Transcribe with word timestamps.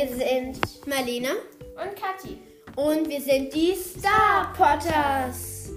Wir 0.00 0.08
sind 0.16 0.86
Marlene 0.86 1.28
Und 1.76 1.94
Kathi. 1.94 2.38
und 2.74 3.06
wir 3.06 3.20
sind 3.20 3.52
die 3.52 3.74
Star 3.74 4.50
Potters. 4.56 5.68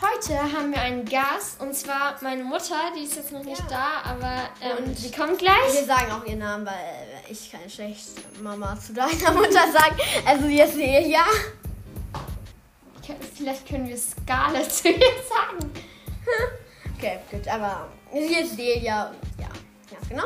Heute 0.00 0.40
haben 0.40 0.72
wir 0.72 0.80
einen 0.80 1.04
Gast 1.04 1.60
und 1.60 1.74
zwar 1.74 2.16
meine 2.22 2.42
Mutter, 2.42 2.74
die 2.96 3.04
ist 3.04 3.16
jetzt 3.16 3.30
noch 3.32 3.44
nicht 3.44 3.62
da, 3.70 4.02
aber 4.04 4.48
ähm, 4.60 4.84
Und- 4.88 4.98
sie 4.98 5.10
kommt 5.12 5.38
gleich. 5.38 5.72
Wir 5.74 5.84
sagen 5.84 6.10
auch 6.10 6.24
ihren 6.24 6.40
Namen, 6.40 6.66
weil 6.66 6.74
ich 7.30 7.50
kann 7.52 7.68
schlecht 7.70 8.10
Mama 8.42 8.76
zu 8.80 8.92
deiner 8.94 9.32
Mutter 9.34 9.50
sagen. 9.72 9.96
Also 10.26 10.48
wir 10.48 10.66
sehen 10.66 11.08
ja. 11.10 11.24
Vielleicht 13.42 13.66
können 13.66 13.88
wir 13.88 13.98
Scarlett 13.98 14.70
zu 14.72 14.88
ihr 14.88 14.98
sagen. 14.98 15.70
Okay, 16.96 17.18
gut, 17.32 17.48
aber 17.48 17.88
sie 18.12 18.36
ist 18.36 18.56
Delia 18.56 19.12
ja, 19.36 19.48
ganz 19.90 20.08
genau. 20.08 20.22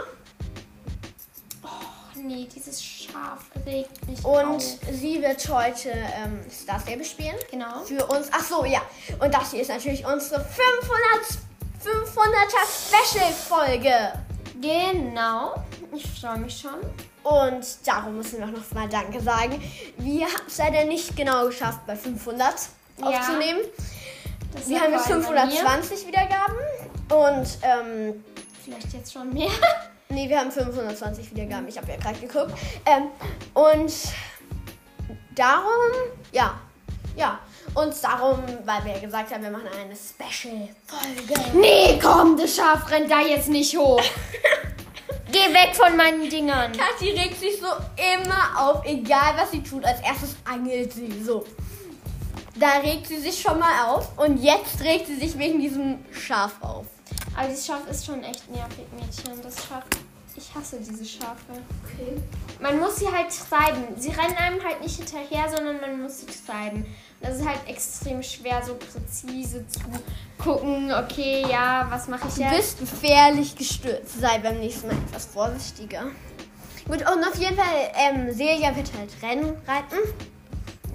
Oh 1.65 1.69
nee, 2.17 2.47
dieses 2.55 2.85
Schaf 2.85 3.47
regt 3.65 4.07
mich 4.07 4.23
Und 4.23 4.57
auf. 4.57 4.63
sie 4.93 5.23
wird 5.23 5.49
heute 5.49 5.89
ähm, 5.89 6.39
Star 6.51 6.79
Stable 6.79 7.03
spielen. 7.03 7.37
Genau. 7.51 7.83
Für 7.83 8.05
uns. 8.05 8.29
Ach 8.31 8.45
so, 8.45 8.67
ja. 8.67 8.83
Und 9.19 9.33
das 9.33 9.53
hier 9.53 9.63
ist 9.63 9.69
natürlich 9.69 10.05
unsere 10.05 10.39
500 10.45 11.39
500er 11.83 12.91
Special-Folge. 12.91 14.13
Genau. 14.61 15.55
Ich 15.95 16.07
freue 16.21 16.41
mich 16.41 16.59
schon. 16.61 16.81
Und 17.23 17.67
darum 17.87 18.19
müssen 18.19 18.39
wir 18.39 18.47
auch 18.47 18.51
noch 18.51 18.71
mal 18.73 18.87
Danke 18.87 19.23
sagen. 19.23 19.63
Wir 19.97 20.27
haben 20.27 20.47
es 20.47 20.59
leider 20.59 20.85
nicht 20.85 21.17
genau 21.17 21.47
geschafft, 21.47 21.81
bei 21.87 21.97
500 21.97 22.55
Ja. 22.99 23.07
aufzunehmen. 23.07 23.61
Das 24.53 24.69
Wir 24.69 24.81
haben 24.81 24.93
jetzt 24.93 25.07
vor 25.07 25.15
allem 25.17 25.25
bei 25.25 25.47
mir. 25.47 25.53
520 25.53 26.07
Wiedergaben. 26.07 26.57
Und, 27.11 27.59
ähm, 27.63 28.25
Vielleicht 28.65 28.93
jetzt 28.93 29.13
schon 29.13 29.33
mehr. 29.33 29.51
nee, 30.09 30.29
wir 30.29 30.41
haben 30.41 30.51
520 30.51 31.31
Wiedergaben. 31.31 31.69
Ich 31.69 31.77
habe 31.77 31.91
ja 31.91 31.97
gerade 31.97 32.19
geguckt. 32.19 32.53
Ähm, 32.85 33.09
und 33.55 33.93
darum, 35.35 35.93
ja, 36.33 36.59
ja. 37.17 37.39
Und 37.75 37.93
darum, 38.03 38.43
weil 38.65 38.85
wir 38.85 38.95
ja 38.95 39.01
gesagt 39.01 39.33
haben, 39.33 39.43
wir 39.43 39.51
machen 39.51 39.69
eine 39.69 39.95
Special-Folge. 39.95 41.59
Nee, 41.59 41.99
komm, 42.03 42.37
das 42.37 42.57
Schaf 42.57 42.91
rennt 42.91 43.11
da 43.11 43.21
jetzt 43.21 43.49
nicht 43.49 43.77
hoch. 43.77 44.01
Geh 45.33 45.53
weg 45.53 45.75
von 45.75 45.97
meinen 45.97 46.31
Dingern. 46.31 46.73
Kathi 46.73 47.11
regt 47.11 47.39
sich 47.39 47.61
so 47.61 47.67
immer 48.15 48.59
auf, 48.59 48.85
egal 48.87 49.35
was 49.37 49.51
sie 49.51 49.63
tut. 49.63 49.85
Als 49.85 50.01
erstes 50.01 50.37
angelt 50.45 50.93
sie 50.93 51.23
so. 51.23 51.45
Da 52.59 52.79
regt 52.83 53.07
sie 53.07 53.21
sich 53.21 53.41
schon 53.41 53.59
mal 53.59 53.87
auf 53.87 54.17
und 54.19 54.43
jetzt 54.43 54.81
regt 54.83 55.07
sie 55.07 55.17
sich 55.17 55.39
wegen 55.39 55.61
diesem 55.61 55.99
Schaf 56.13 56.53
auf. 56.63 56.87
Aber 57.37 57.49
dieses 57.49 57.67
Schaf 57.67 57.87
ist 57.91 58.07
schon 58.07 58.23
echt 58.25 58.49
nervig, 58.51 58.87
Mädchen. 58.95 59.43
Das 59.43 59.57
Schaf. 59.67 59.85
Ich 60.39 60.55
hasse 60.55 60.79
diese 60.79 61.05
Schafe. 61.05 61.53
Okay. 61.85 62.15
Man 62.61 62.79
muss 62.79 62.97
sie 62.97 63.07
halt 63.11 63.29
treiben. 63.31 63.85
Sie 63.97 64.11
rennen 64.11 64.37
einem 64.37 64.63
halt 64.63 64.83
nicht 64.83 64.97
hinterher, 64.97 65.49
sondern 65.55 65.81
man 65.81 66.03
muss 66.03 66.21
sie 66.21 66.27
treiben. 66.27 66.79
Und 67.21 67.29
das 67.31 67.39
ist 67.39 67.47
halt 67.49 67.61
extrem 67.67 68.23
schwer, 68.23 68.63
so 68.63 68.75
präzise 68.75 69.67
zu 69.67 69.81
gucken, 70.43 70.93
okay, 70.93 71.43
ja, 71.51 71.87
was 71.91 72.07
mache 72.09 72.29
ich 72.29 72.35
Du 72.35 72.41
jetzt? 72.43 72.55
bist 72.57 72.81
gefährlich 72.81 73.57
gestürzt. 73.57 74.21
Sei 74.21 74.39
beim 74.39 74.59
nächsten 74.59 74.89
Mal 74.89 74.97
etwas 75.09 75.25
vorsichtiger. 75.25 76.05
Gut, 76.87 77.01
und 77.01 77.25
auf 77.27 77.37
jeden 77.37 77.57
Fall, 77.57 77.91
ähm, 77.95 78.31
Celia 78.35 78.77
wird 78.77 78.91
halt 78.97 79.11
Rennen 79.23 79.57
reiten 79.67 79.97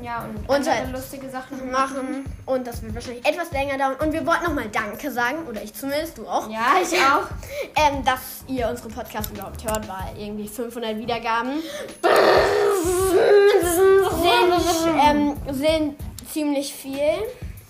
Ja, 0.02 0.24
und, 0.24 0.50
Und 0.50 0.70
halt 0.70 0.92
lustige 0.92 1.30
Sachen 1.30 1.72
machen. 1.72 2.26
Und 2.46 2.66
das 2.66 2.82
wird 2.82 2.96
wahrscheinlich 2.96 3.26
etwas 3.26 3.52
länger 3.52 3.78
dauern. 3.78 3.96
Und 4.02 4.14
wir 4.14 4.26
wollten 4.26 4.46
nochmal 4.46 4.70
Danke 4.72 5.12
sagen, 5.12 5.48
oder 5.48 5.62
ich 5.62 5.74
zumindest, 5.74 6.18
du 6.18 6.28
auch. 6.28 6.50
Ja, 6.50 6.76
ich 6.82 6.98
auch. 7.00 7.28
Ähm, 7.76 8.04
dass 8.04 8.44
ihr 8.48 8.68
unsere 8.68 8.90
Podcast 8.90 9.32
überhaupt 9.32 9.64
hört, 9.64 9.88
weil 9.88 10.22
irgendwie 10.22 10.48
500 10.48 10.98
Wiedergaben 10.98 11.62
sind, 13.62 15.00
ähm, 15.02 15.38
sind 15.52 15.96
ziemlich 16.32 16.74
viel. 16.74 17.00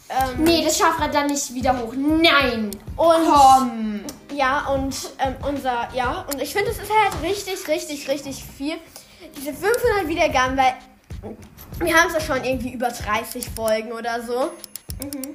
Ähm, 0.10 0.44
Nee, 0.44 0.64
das 0.64 0.78
Schaf 0.78 1.00
rennt 1.00 1.14
da 1.14 1.24
nicht 1.24 1.54
wieder 1.54 1.78
hoch. 1.78 1.94
Nein! 1.96 2.72
und 2.98 3.26
Komm! 3.26 4.02
ja, 4.34 4.68
und 4.68 4.96
ähm, 5.20 5.36
unser, 5.48 5.88
ja, 5.94 6.26
und 6.32 6.42
ich 6.42 6.54
finde, 6.54 6.72
es 6.72 6.80
ist 6.80 6.92
halt 6.92 7.22
richtig, 7.24 7.68
richtig, 7.68 8.10
richtig 8.10 8.44
viel. 8.44 8.76
Diese 9.38 9.54
500 9.54 10.08
Wiedergaben, 10.08 10.58
weil 10.58 10.74
wir 11.80 11.96
haben 11.96 12.08
es 12.08 12.14
ja 12.14 12.20
schon 12.22 12.44
irgendwie 12.44 12.74
über 12.74 12.90
30 12.90 13.50
Folgen 13.50 13.92
oder 13.92 14.22
so. 14.22 14.52
Mhm. 15.04 15.34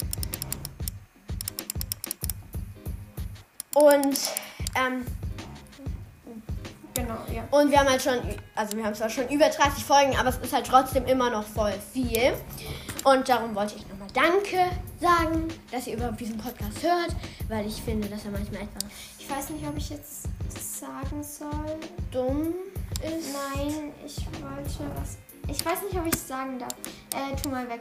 Und, 3.74 4.18
ähm, 4.74 5.04
Genau, 6.94 7.18
ja. 7.30 7.46
Und 7.50 7.70
wir 7.70 7.78
haben 7.78 7.90
halt 7.90 8.00
schon, 8.00 8.18
also 8.54 8.74
wir 8.74 8.84
haben 8.84 8.94
zwar 8.94 9.10
schon 9.10 9.28
über 9.28 9.50
30 9.50 9.84
Folgen, 9.84 10.16
aber 10.16 10.30
es 10.30 10.38
ist 10.38 10.52
halt 10.54 10.66
trotzdem 10.66 11.04
immer 11.04 11.28
noch 11.28 11.44
voll 11.44 11.74
viel. 11.92 12.32
Und 13.04 13.28
darum 13.28 13.54
wollte 13.54 13.74
ich 13.76 13.86
nochmal 13.86 14.08
Danke 14.14 14.70
sagen, 14.98 15.48
dass 15.70 15.86
ihr 15.86 15.94
überhaupt 15.94 16.18
diesen 16.18 16.38
Podcast 16.38 16.82
hört, 16.82 17.14
weil 17.48 17.66
ich 17.66 17.82
finde, 17.82 18.08
dass 18.08 18.24
er 18.24 18.30
manchmal 18.30 18.62
etwas 18.62 18.84
Ich 19.18 19.28
weiß 19.28 19.50
nicht, 19.50 19.66
ob 19.66 19.76
ich 19.76 19.90
jetzt 19.90 20.22
sagen 20.48 21.22
soll. 21.22 21.76
dumm 22.10 22.54
ist. 23.02 23.34
Nein, 23.54 23.92
ich 24.06 24.16
wollte 24.40 24.90
was. 24.98 25.18
Ich 25.48 25.64
weiß 25.64 25.82
nicht, 25.82 25.96
ob 25.96 26.06
ich 26.06 26.14
es 26.14 26.26
sagen 26.28 26.58
darf. 26.58 26.74
Äh, 27.14 27.36
tu 27.40 27.48
mal 27.48 27.68
weg. 27.68 27.80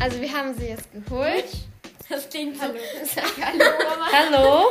Also 0.00 0.20
wir 0.20 0.32
haben 0.32 0.54
sie 0.54 0.66
jetzt 0.68 0.88
geholt. 0.92 1.44
Das 2.08 2.28
klingt 2.28 2.56
so. 2.58 2.66
Sag 3.04 3.24
Hallo, 3.40 3.64
Mama. 3.88 4.06
Hallo. 4.12 4.64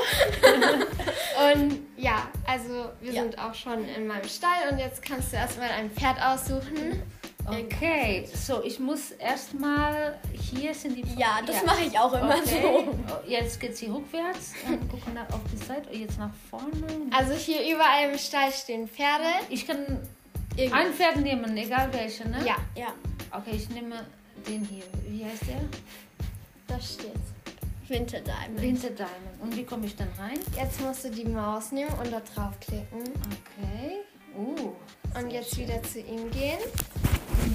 Und 1.53 1.79
ja, 1.97 2.27
also 2.45 2.91
wir 3.01 3.11
Ja. 3.13 3.23
sind 3.23 3.39
auch 3.39 3.53
schon 3.55 3.87
in 3.87 4.05
meinem 4.07 4.27
Stall 4.29 4.69
und 4.71 4.77
jetzt 4.77 5.01
kannst 5.01 5.33
du 5.33 5.37
erstmal 5.37 5.69
ein 5.69 5.89
Pferd 5.91 6.21
aussuchen. 6.21 7.01
Okay, 7.45 8.27
so 8.33 8.63
ich 8.63 8.79
muss 8.79 9.11
erstmal 9.11 10.17
hier 10.31 10.73
sind 10.73 10.95
die. 10.95 11.03
Ja, 11.19 11.39
das 11.45 11.63
mache 11.65 11.83
ich 11.85 11.97
auch 11.99 12.13
immer 12.13 12.37
okay. 12.37 12.61
so. 12.61 13.29
Jetzt 13.29 13.59
geht 13.59 13.75
sie 13.75 13.87
rückwärts 13.87 14.53
und 14.67 14.89
gucken 14.89 15.13
nach- 15.13 15.29
auf 15.33 15.41
die 15.51 15.57
Seite. 15.57 15.89
Oh, 15.91 15.95
Jetzt 15.95 16.17
nach 16.17 16.31
vorne. 16.49 16.87
Also 17.11 17.33
hier 17.33 17.61
überall 17.75 18.11
im 18.11 18.17
Stall 18.17 18.51
stehen 18.51 18.87
Pferde. 18.87 19.25
Ich 19.49 19.67
kann 19.67 19.99
Irgendwie. 20.55 20.73
ein 20.73 20.93
Pferd 20.93 21.17
nehmen, 21.17 21.57
egal 21.57 21.89
welche, 21.93 22.27
ne? 22.29 22.37
Ja, 22.45 22.55
Ja, 22.75 22.93
Okay, 23.31 23.51
ich 23.55 23.69
nehme 23.69 24.05
den 24.47 24.63
hier. 24.63 24.83
Wie 25.07 25.25
heißt 25.25 25.47
der? 25.47 25.59
da 26.67 26.79
steht's. 26.79 27.19
Winter 27.89 28.21
Diamond. 28.21 28.61
Winter 28.61 28.89
Diamond. 28.91 29.41
Und 29.41 29.55
wie 29.57 29.65
komme 29.65 29.85
ich 29.85 29.95
dann 29.95 30.07
rein? 30.17 30.39
Jetzt 30.55 30.79
musst 30.79 31.03
du 31.03 31.09
die 31.11 31.25
Maus 31.25 31.71
nehmen 31.73 31.91
und 32.01 32.11
da 32.11 32.21
draufklicken. 32.33 33.01
Okay. 33.01 33.97
Uh. 34.37 34.71
Und 35.19 35.29
jetzt 35.31 35.57
wieder 35.57 35.83
zu 35.83 35.99
ihm 35.99 36.31
gehen. 36.31 36.57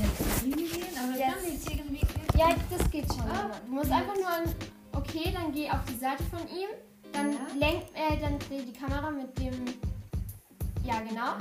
Jetzt 0.01 0.41
hingehen, 0.41 0.97
aber 1.03 1.19
Jetzt. 1.19 1.35
kann 1.35 1.45
ich 1.55 1.79
irgendwie. 1.79 2.01
Ja, 2.39 2.49
das 2.71 2.91
geht 2.91 3.07
schon. 3.13 3.21
Ah, 3.31 3.51
Du 3.67 3.73
musst 3.75 3.91
einfach 3.91 4.15
nur. 4.15 4.55
Okay, 4.93 5.33
dann 5.33 5.53
geh 5.53 5.71
auf 5.71 5.85
die 5.89 5.97
Seite 5.99 6.23
von 6.25 6.41
ihm. 6.49 6.69
Dann 7.13 7.33
Ja. 7.33 7.39
lenk, 7.57 7.83
äh, 7.95 8.19
dann 8.21 8.39
dreh 8.39 8.63
die 8.63 8.73
Kamera 8.73 9.11
mit 9.11 9.37
dem. 9.39 9.65
Ja, 10.85 11.01
genau. 11.01 11.35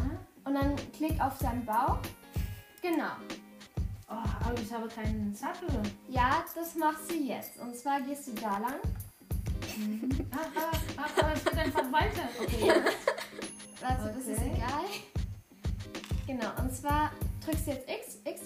Und 0.45 0.53
dann 0.53 0.75
klick 0.95 1.19
auf 1.21 1.37
seinen 1.37 1.65
Bauch. 1.65 1.97
Genau. 2.81 3.11
Oh, 4.09 4.13
aber 4.13 4.59
ich 4.61 4.71
habe 4.71 4.87
keinen 4.87 5.33
Sattel. 5.35 5.67
Ja, 6.07 6.43
das 6.55 6.75
machst 6.75 7.11
du 7.11 7.15
jetzt. 7.15 7.57
Und 7.59 7.75
zwar 7.75 7.99
gehst 8.01 8.27
du 8.27 8.33
da 8.33 8.57
lang. 8.59 8.75
Ah, 10.31 10.37
ah, 10.55 10.77
ah, 10.97 11.03
aber 11.19 11.33
es 11.33 11.43
geht 11.43 11.57
einfach 11.57 11.91
weiter. 11.91 12.23
Okay. 12.41 12.71
Also, 13.81 14.07
das 14.07 14.25
ist 14.27 14.39
Okay. 14.39 14.51
egal. 14.55 14.85
Genau, 16.25 16.47
und 16.61 16.73
zwar 16.73 17.11
drückst 17.47 17.67
jetzt 17.67 17.89
X, 17.89 18.17
X. 18.25 18.41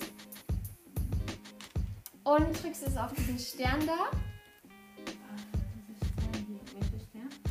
Und 2.24 2.64
drückst 2.64 2.88
es 2.88 2.98
auf 2.98 3.12
diesen 3.14 3.40
Stern 3.40 3.86
da. 3.88 4.12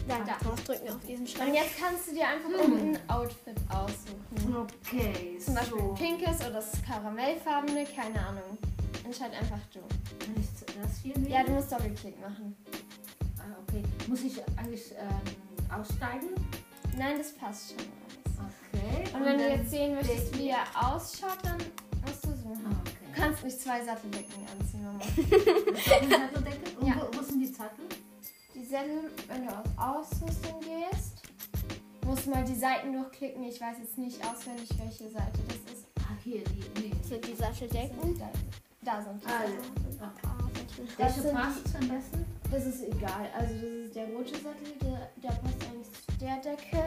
Da, 0.08 0.18
Da. 0.24 0.38
draufdrücken 0.42 0.88
auf 0.88 1.00
diesen 1.06 1.20
Und 1.20 1.28
Stein. 1.28 1.54
jetzt 1.54 1.78
kannst 1.78 2.08
du 2.08 2.14
dir 2.14 2.26
einfach 2.28 2.48
unten 2.64 2.96
ein 2.96 3.10
Outfit 3.10 3.56
aussuchen. 3.68 4.56
Okay, 4.56 5.38
Zum 5.38 5.54
Beispiel 5.54 5.78
so. 5.78 5.94
pinkes 5.94 6.40
oder 6.40 6.50
das 6.54 6.72
karamellfarbene, 6.84 7.84
keine 7.84 8.18
Ahnung. 8.26 8.58
Entscheid 9.04 9.32
einfach 9.32 9.60
du. 9.72 9.78
Kann 10.18 10.34
ich 10.36 10.46
das 10.82 10.98
hier 11.02 11.16
nehmen? 11.16 11.30
Ja, 11.30 11.44
du 11.44 11.52
musst 11.52 11.70
Doppelklick 11.70 12.20
machen. 12.20 12.56
Ah, 13.38 13.56
okay. 13.68 13.82
Muss 14.08 14.22
ich 14.22 14.40
eigentlich 14.56 14.92
ähm, 14.98 15.72
aussteigen? 15.80 16.30
Nein, 16.96 17.18
das 17.18 17.32
passt 17.32 17.70
schon. 17.70 17.86
Okay. 18.72 19.04
Und 19.16 19.24
wenn 19.24 19.38
du 19.38 19.48
jetzt 19.48 19.70
sehen 19.70 19.94
möchtest, 19.94 20.36
wie 20.38 20.48
er 20.50 20.64
ausschaut, 20.74 21.38
dann 21.42 21.58
musst 22.06 22.24
du 22.24 22.28
so. 22.30 22.48
Ah, 22.48 22.76
okay. 22.80 22.92
Du 23.14 23.20
kannst 23.20 23.44
nicht 23.44 23.60
zwei 23.60 23.84
Satteldecken 23.84 24.46
anziehen, 24.58 24.84
Mama. 24.84 25.00
Satteldecke? 25.04 26.78
Und 26.80 26.86
Ja. 26.86 26.94
wo, 27.12 27.18
wo 27.18 27.22
sind 27.22 27.40
die 27.40 27.46
Sattel? 27.46 27.84
Die 28.54 28.64
Sättel, 28.64 29.10
wenn 29.28 29.46
du 29.46 29.50
auf 29.50 29.66
Ausrüstung 29.76 30.60
gehst, 30.60 31.22
muss 32.06 32.26
Seiten 32.54 32.92
durchklicken. 32.92 33.42
Ich 33.44 33.60
weiß 33.60 33.76
jetzt 33.80 33.98
nicht 33.98 34.18
auswendig, 34.24 34.68
welche 34.78 35.08
Seite 35.10 35.38
das 35.48 35.74
ist. 35.74 35.86
Ah, 36.00 36.16
hier, 36.22 36.42
die. 36.44 36.80
Nee. 36.80 36.92
Sind 37.02 37.26
die 37.26 37.34
Satteldecken? 37.34 38.18
Da, 38.18 38.30
da 38.82 39.02
sind 39.02 39.22
die. 39.22 39.26
Alle. 39.26 39.52
Das 40.96 41.16
Welche 41.18 41.32
passt 41.34 41.74
am 41.76 41.88
besten? 41.88 42.24
Das 42.50 42.66
ist 42.66 42.82
egal. 42.82 43.28
Also 43.36 43.54
das 43.54 43.62
ist 43.62 43.94
der 43.94 44.06
rote 44.08 44.34
Sattel, 44.34 44.72
der, 44.82 45.10
der 45.22 45.28
passt 45.28 45.56
eigentlich 45.68 45.92
zu 45.92 46.12
der 46.20 46.36
Decke. 46.36 46.84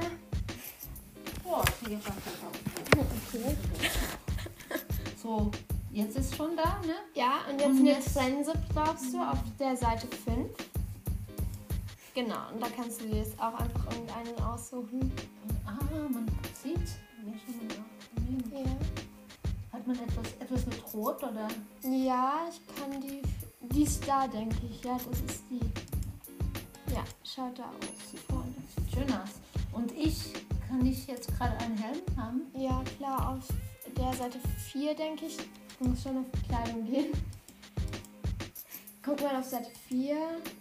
Oh, 1.46 1.62
hier 1.88 1.98
passt 1.98 2.18
das 2.26 2.34
auch. 2.44 2.54
So, 5.22 5.52
jetzt 5.92 6.18
ist 6.18 6.36
schon 6.36 6.56
da, 6.56 6.80
ne? 6.86 6.96
Ja, 7.14 7.42
und 7.50 7.60
jetzt 7.60 7.70
Und 7.70 7.80
eine 7.80 7.90
jetzt- 7.92 8.14
Trense 8.14 8.54
brauchst 8.74 9.14
du 9.14 9.20
auf 9.22 9.38
der 9.60 9.76
Seite 9.78 10.08
5. 10.08 10.50
Genau, 12.14 12.50
und 12.54 12.62
da 12.62 12.68
kannst 12.76 13.02
du 13.02 13.06
dir 13.08 13.18
jetzt 13.18 13.40
auch 13.40 13.54
einfach 13.60 13.86
irgendeinen 13.92 14.38
aussuchen. 14.44 15.12
Ah, 15.66 15.74
man 16.12 16.28
sieht. 16.62 16.78
Ja. 18.52 18.72
Hat 19.72 19.88
man 19.88 19.96
etwas, 19.98 20.28
etwas 20.40 20.66
mit 20.68 20.94
Rot 20.94 21.24
oder? 21.24 21.48
Ja, 21.82 22.42
ich 22.50 22.76
kann 22.76 23.02
die. 23.02 23.22
Die 23.62 23.84
ist 23.84 24.08
da, 24.08 24.28
denke 24.28 24.58
ich. 24.70 24.84
Ja, 24.84 24.98
das 24.98 25.20
ist 25.22 25.44
die. 25.50 25.62
Ja, 26.94 27.04
schaut 27.24 27.58
da 27.58 27.64
aus. 27.64 28.22
Vorne. 28.30 28.54
Sieht 28.76 28.94
schön 28.94 29.12
aus. 29.16 29.30
Und 29.72 29.92
ich, 29.94 30.34
kann 30.74 30.86
ich 30.88 31.06
jetzt 31.06 31.28
gerade 31.38 31.56
einen 31.60 31.78
Helm 31.78 32.02
haben? 32.18 32.42
Ja, 32.56 32.84
klar, 32.98 33.38
auf 33.38 33.48
der 33.96 34.14
Seite 34.14 34.40
4, 34.72 34.96
denke 34.96 35.26
ich. 35.26 35.38
Du 35.78 35.88
musst 35.88 36.02
schon 36.04 36.18
auf 36.18 36.26
Kleidung 36.48 36.84
gehen. 36.86 37.12
Guck 39.04 39.22
mal 39.22 39.36
auf 39.36 39.46
Seite 39.46 39.70
4. 39.88 40.16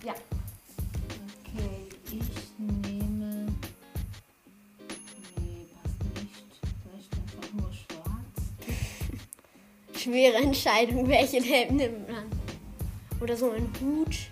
Ja, 0.05 0.14
Okay, 1.44 1.88
ich 2.06 2.59
nehme. 2.59 3.47
Nee, 5.38 5.67
passt 5.82 6.05
nicht. 6.14 6.61
Vielleicht 6.82 7.12
einfach 7.14 7.53
nur 7.55 7.73
schwarz. 7.73 8.38
Schwere 9.99 10.37
Entscheidung, 10.43 11.09
welchen 11.09 11.43
Helm 11.43 11.76
nimmt 11.76 12.09
man. 12.11 12.25
Oder 13.20 13.37
so 13.37 13.50
ein 13.50 13.70
Hut. 13.81 14.31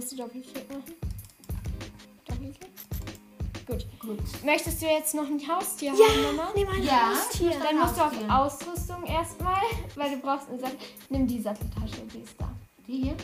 Musst 0.00 0.12
du 0.12 0.16
Doppelklick 0.16 0.68
machen. 0.70 0.94
Doppelklick. 2.26 2.70
Gut. 3.66 3.86
Gut. 4.00 4.44
Möchtest 4.44 4.80
du 4.80 4.86
jetzt 4.86 5.14
noch 5.14 5.26
ein 5.26 5.40
Haustier 5.46 5.92
Ja, 5.92 6.08
haben, 6.08 6.36
Mama? 6.36 6.50
nimm 6.56 6.68
ein 6.68 6.82
Ja. 6.82 7.10
Haustier. 7.10 7.50
Dann 7.62 7.78
musst 7.78 7.96
du 7.98 8.02
auf. 8.02 8.12
Ausrüstung 8.30 9.04
erstmal, 9.04 9.60
weil 9.96 10.10
du 10.12 10.16
brauchst 10.22 10.48
eine 10.48 10.58
Sattel. 10.58 10.78
Nimm 11.10 11.26
die 11.26 11.40
Satteltasche, 11.40 12.00
die 12.14 12.20
ist 12.20 12.34
da. 12.38 12.50
Die 12.86 13.02
hier? 13.02 13.16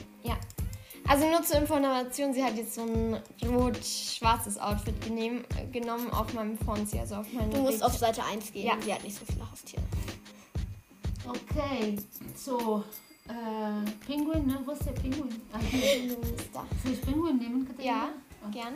Also 1.08 1.24
nur 1.30 1.40
zur 1.44 1.58
Information, 1.60 2.34
sie 2.34 2.42
hat 2.42 2.56
jetzt 2.56 2.74
so 2.74 2.82
ein 2.82 3.22
rot-schwarzes 3.48 4.58
Outfit 4.58 5.00
genehm, 5.02 5.44
genommen 5.70 6.10
auf 6.10 6.34
meinem 6.34 6.58
Fonzie, 6.58 6.98
also 6.98 7.14
auf 7.16 7.32
meinem 7.32 7.48
Du 7.52 7.58
musst 7.58 7.78
Bild. 7.78 7.82
auf 7.84 7.96
Seite 7.96 8.24
1 8.24 8.52
gehen. 8.52 8.66
Ja. 8.66 8.72
Sie 8.84 8.92
hat 8.92 9.04
nicht 9.04 9.16
so 9.16 9.24
viele 9.24 9.48
Haustiere. 9.48 9.82
Okay, 11.28 11.96
so. 12.34 12.82
Äh, 13.28 13.90
Pinguin, 14.06 14.46
ne? 14.46 14.58
Wo 14.64 14.72
ist 14.72 14.86
der 14.86 14.92
Pinguin? 14.92 15.40
Ah, 15.52 15.58
hier. 15.58 16.12
ist 16.12 16.50
da. 16.52 16.64
Soll 16.82 16.92
ich 16.92 17.00
Pinguin 17.02 17.38
nehmen, 17.38 17.66
Katharina? 17.66 18.08
Ja, 18.42 18.48
gern. 18.52 18.74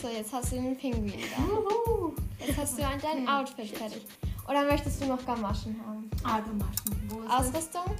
So, 0.00 0.08
jetzt 0.08 0.32
hast 0.32 0.52
du 0.52 0.56
den 0.56 0.76
Pinguin 0.76 1.12
da. 1.36 1.42
Juhu. 1.42 2.12
Jetzt 2.38 2.56
hast 2.58 2.78
du 2.78 2.82
dein 2.82 3.28
Outfit 3.28 3.68
fertig. 3.76 4.02
Oder 4.48 4.64
möchtest 4.64 5.02
du 5.02 5.06
noch 5.06 5.24
Gamaschen 5.24 5.80
haben? 5.86 6.10
Ah, 6.22 6.40
Gamaschen. 6.40 7.08
Wo 7.08 7.20
ist 7.20 7.28
das? 7.28 7.40
Ausrüstung, 7.40 7.96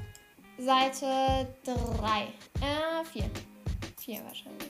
Seite 0.59 1.49
3. 1.65 2.23
Äh, 2.61 3.05
4. 3.13 3.31
4 3.99 4.25
wahrscheinlich. 4.25 4.69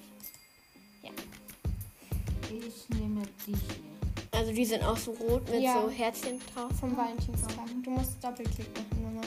Ich 2.51 2.89
nehme 2.99 3.23
die 3.47 3.53
hier. 3.53 4.39
Also 4.39 4.53
die 4.53 4.65
sind 4.65 4.85
auch 4.85 4.97
so 4.97 5.11
rot 5.13 5.49
mit 5.51 5.61
Ja. 5.63 5.81
so 5.83 5.91
Herzchen 5.91 6.41
drauf. 6.55 6.71
Vom 6.79 6.97
Valentinstag. 6.97 7.51
Du 7.83 7.91
musst 7.91 8.23
Doppelklick 8.23 8.69
machen, 8.77 9.03
Mama. 9.03 9.21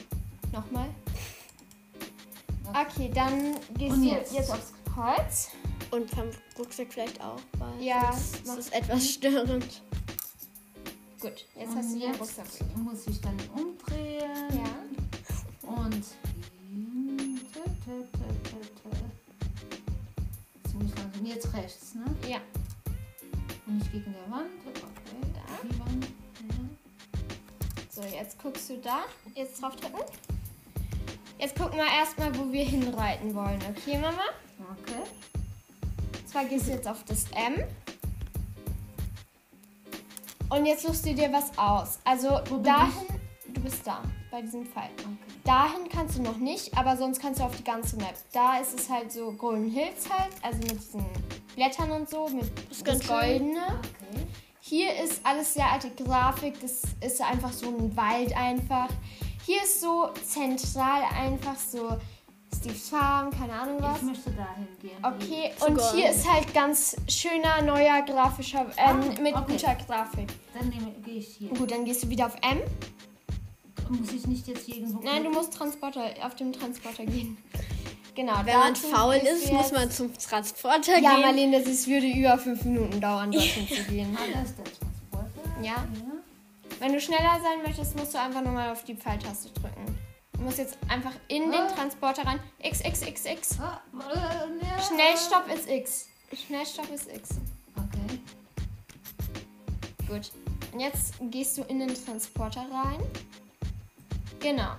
Nochmal. 0.52 0.90
Okay, 2.70 3.12
dann 3.14 3.56
gehst 3.78 3.94
Und 3.96 4.04
du 4.04 4.10
jetzt? 4.10 4.34
jetzt 4.34 4.52
aufs 4.52 4.74
Kreuz. 4.94 5.50
Und 5.92 6.10
vom 6.10 6.26
Rucksack 6.60 6.88
vielleicht 6.92 7.22
auch, 7.22 7.40
weil 7.58 7.82
Ja, 7.82 8.14
mach- 8.46 8.58
ist 8.58 8.74
etwas 8.74 9.08
störend. 9.10 9.82
Gut, 11.22 11.46
jetzt 11.56 11.70
Und 11.70 11.78
hast 11.78 11.94
du 11.94 12.00
den 12.00 12.02
jetzt 12.10 12.20
Rucksack. 12.20 12.46
muss 12.78 13.08
ich 13.08 13.22
dann 13.22 13.38
umdrehen. 13.56 14.30
Ja. 14.52 15.70
Und. 15.70 16.04
Ziemlich 20.70 20.92
langsam. 20.96 21.26
Jetzt 21.26 21.54
rechts, 21.54 21.96
ne? 21.96 22.06
Ja. 22.28 22.38
Und 23.66 23.78
nicht 23.80 23.92
gegen 23.92 24.14
der 24.14 24.32
Wand. 24.32 24.52
Okay. 24.66 25.32
Da. 25.34 25.68
Die 25.68 25.80
Wand. 25.80 26.06
Ja. 26.06 26.56
So, 27.90 28.02
jetzt 28.04 28.42
guckst 28.42 28.70
du 28.70 28.78
da. 28.78 29.06
Jetzt 29.36 29.62
drauf 29.62 29.76
drücken. 29.76 29.98
Jetzt 31.40 31.56
gucken 31.56 31.78
wir 31.78 31.86
erstmal, 31.86 32.36
wo 32.38 32.52
wir 32.52 32.64
hinreiten 32.64 33.36
wollen. 33.36 33.60
Okay, 33.70 33.98
Mama? 33.98 34.24
Okay. 34.82 35.04
Und 36.20 36.28
zwar 36.28 36.46
gehst 36.46 36.68
du 36.68 36.72
jetzt 36.72 36.88
auf 36.88 37.04
das 37.06 37.26
M. 37.32 37.64
Und 40.50 40.66
jetzt 40.66 40.84
suchst 40.84 41.06
du 41.06 41.14
dir 41.14 41.32
was 41.32 41.56
aus. 41.58 42.00
Also 42.04 42.40
Wo 42.50 42.58
dahin, 42.58 43.08
du 43.54 43.62
bist 43.62 43.86
da, 43.86 44.02
bei 44.32 44.42
diesem 44.42 44.66
Pfeil. 44.66 44.90
Okay. 44.98 45.08
Dahin 45.44 45.90
kannst 45.90 46.18
du 46.18 46.24
noch 46.24 46.38
nicht, 46.38 46.76
aber 46.76 46.98
sonst 46.98 47.22
kannst 47.22 47.40
du 47.40 47.44
auf 47.44 47.56
die 47.56 47.64
ganze 47.64 47.98
Map. 47.98 48.16
Da 48.34 48.58
ist 48.58 48.80
es 48.80 48.90
halt 48.90 49.12
so 49.12 49.32
Golden 49.34 49.70
Hills 49.70 50.10
halt, 50.10 50.34
also 50.42 50.58
mit 50.60 50.72
diesen 50.72 51.06
Blättern 51.56 51.92
und 51.92 52.10
so, 52.10 52.30
mit 52.30 52.52
das, 52.70 52.80
schön. 52.80 53.08
Goldene. 53.08 53.80
Okay. 53.80 54.26
Hier 54.60 55.04
ist 55.04 55.22
alles 55.24 55.54
sehr 55.54 55.72
alte 55.72 55.92
Grafik, 55.92 56.60
das 56.62 56.82
ist 57.00 57.22
einfach 57.22 57.54
so 57.54 57.68
ein 57.68 57.96
Wald 57.96 58.36
einfach. 58.36 58.90
Hier 59.48 59.64
ist 59.64 59.80
so 59.80 60.10
zentral 60.30 61.04
einfach 61.18 61.56
so 61.56 61.98
Steve 62.54 62.76
Farm, 62.76 63.30
keine 63.32 63.54
Ahnung 63.54 63.78
was. 63.80 63.98
Ich 64.00 64.04
möchte 64.04 64.32
dahin 64.32 64.68
gehen. 64.82 64.98
Okay, 65.02 65.52
Zu 65.58 65.68
und 65.68 65.78
Gold. 65.78 65.94
hier 65.96 66.10
ist 66.10 66.30
halt 66.30 66.54
ganz 66.54 66.98
schöner, 67.08 67.62
neuer 67.62 68.02
grafischer, 68.02 68.66
ähm, 68.76 69.00
Ah, 69.18 69.22
mit 69.22 69.34
okay. 69.34 69.54
guter 69.54 69.76
Grafik. 69.76 70.28
Dann 70.54 70.70
gehe 71.06 71.16
ich 71.16 71.28
hier. 71.38 71.50
Gut, 71.52 71.72
dann 71.72 71.86
gehst 71.86 72.04
du 72.04 72.10
wieder 72.10 72.26
auf 72.26 72.36
M. 72.42 72.60
Muss 73.90 74.12
ich 74.12 74.28
nicht 74.28 74.48
jetzt 74.50 74.66
hier 74.66 74.76
irgendwo. 74.80 75.00
Nein, 75.02 75.24
du 75.24 75.30
musst 75.30 75.54
Transporter, 75.54 76.02
auf 76.24 76.36
dem 76.36 76.52
Transporter 76.52 77.06
gehen. 77.06 77.38
Genau, 78.16 78.34
Wenn 78.44 78.58
man 78.58 78.76
faul 78.76 79.16
ist, 79.16 79.50
muss 79.54 79.72
man 79.72 79.90
zum 79.90 80.12
Transporter 80.14 81.00
Ja, 81.00 81.12
gehen. 81.14 81.22
Marlene, 81.22 81.60
das 81.60 81.70
ist, 81.70 81.88
würde 81.88 82.08
über 82.08 82.38
fünf 82.38 82.66
Minuten 82.66 83.00
dauern, 83.00 83.32
dorthin 83.32 83.66
zu 83.66 83.82
gehen. 83.84 84.18
Ah, 84.20 84.26
da 84.34 84.42
ist 84.42 84.58
der 84.58 84.66
Transporter. 84.66 85.62
Ja. 85.62 85.72
Ja. 85.72 86.17
Wenn 86.80 86.94
du 86.94 87.02
schneller 87.02 87.40
sein 87.42 87.64
möchtest, 87.64 87.96
musst 87.98 88.14
du 88.14 88.20
einfach 88.20 88.42
nochmal 88.42 88.72
auf 88.72 88.84
die 88.84 88.96
Pfeiltaste 88.96 89.50
drücken. 89.60 89.98
Du 90.34 90.42
musst 90.42 90.60
jetzt 90.60 90.78
einfach 90.88 91.14
in 91.28 91.52
den 91.52 91.62
Ah. 91.62 91.68
Transporter 91.68 92.24
rein. 92.26 92.40
X, 92.60 92.82
X, 92.82 93.02
X, 93.02 93.26
X. 93.26 93.60
Ah, 93.60 93.82
ja. 93.94 94.82
Schnellstopp 94.82 95.48
ist 95.54 95.68
X. 95.68 96.08
Schnellstopp 96.34 96.90
ist 96.92 97.12
X. 97.12 97.30
Okay. 97.76 98.20
Gut. 100.08 100.32
Und 100.72 100.80
jetzt 100.80 101.16
gehst 101.32 101.58
du 101.58 101.64
in 101.64 101.80
den 101.80 101.94
Transporter 102.06 102.62
rein. 102.72 103.00
Genau. 104.40 104.74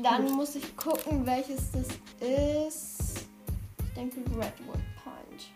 Dann 0.00 0.30
muss 0.32 0.54
ich 0.54 0.76
gucken, 0.76 1.26
welches 1.26 1.72
das 1.72 1.88
ist. 2.20 3.26
Ich 3.80 3.94
denke 3.94 4.18
Redwood 4.30 4.80
Point. 5.02 5.50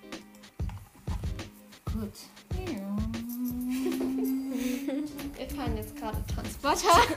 Gut. 1.93 2.15
Wir 5.37 5.49
fahren 5.51 5.77
jetzt 5.77 5.97
gerade 5.97 6.19
Transporter. 6.27 7.15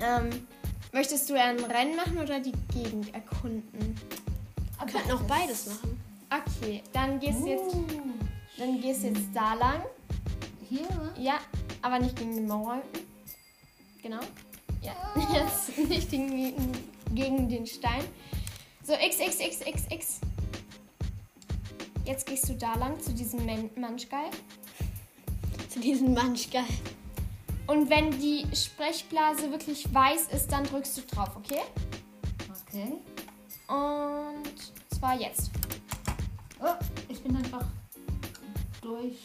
ähm, 0.00 0.46
möchtest 0.92 1.28
du 1.28 1.34
eher 1.34 1.46
ein 1.46 1.64
Rennen 1.64 1.96
machen 1.96 2.18
oder 2.18 2.40
die 2.40 2.52
Gegend 2.72 3.14
erkunden? 3.14 3.96
Wir 4.78 4.86
könnten 4.86 5.12
auch 5.12 5.22
beides 5.22 5.66
machen. 5.66 6.00
Okay, 6.30 6.82
dann 6.92 7.20
gehst 7.20 7.40
du 7.40 7.48
jetzt, 7.48 7.74
Uh, 7.74 7.84
dann 8.58 8.80
gehst 8.80 9.04
jetzt 9.04 9.28
da 9.32 9.54
lang. 9.54 9.82
hier? 10.68 10.88
Ja, 11.18 11.38
aber 11.82 11.98
nicht 11.98 12.16
gegen 12.16 12.34
den 12.34 12.46
Mauer. 12.46 12.82
Genau. 14.02 14.20
Ja, 14.82 14.92
jetzt 15.32 15.76
nicht 15.76 16.10
gegen, 16.10 16.54
gegen 17.14 17.48
den 17.48 17.66
Stein. 17.66 18.04
So, 18.82 18.94
X, 18.94 19.18
X, 19.20 19.40
X, 19.40 19.60
X, 19.66 19.82
X. 19.90 20.20
Jetzt 22.04 22.26
gehst 22.26 22.48
du 22.48 22.54
da 22.54 22.74
lang 22.74 23.00
zu 23.00 23.12
diesem 23.12 23.46
Manschgeil. 23.76 24.30
Zu 25.74 25.80
diesem 25.80 26.14
Manschgeil. 26.14 26.62
Und 27.66 27.90
wenn 27.90 28.12
die 28.20 28.46
Sprechblase 28.54 29.50
wirklich 29.50 29.92
weiß 29.92 30.28
ist, 30.28 30.46
dann 30.52 30.62
drückst 30.62 30.98
du 30.98 31.00
drauf, 31.02 31.30
okay? 31.34 31.62
Okay. 32.68 32.92
Und 33.66 34.96
zwar 34.96 35.20
jetzt. 35.20 35.50
Oh, 36.60 36.74
ich 37.08 37.20
bin 37.24 37.36
einfach 37.36 37.66
durch. 38.80 39.18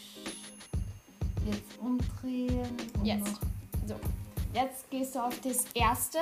Jetzt 1.46 1.78
umdrehen. 1.78 2.76
Jetzt. 3.04 3.38
So. 3.86 3.94
Jetzt 4.52 4.90
gehst 4.90 5.14
du 5.14 5.20
auf 5.20 5.40
das 5.42 5.66
erste. 5.74 6.18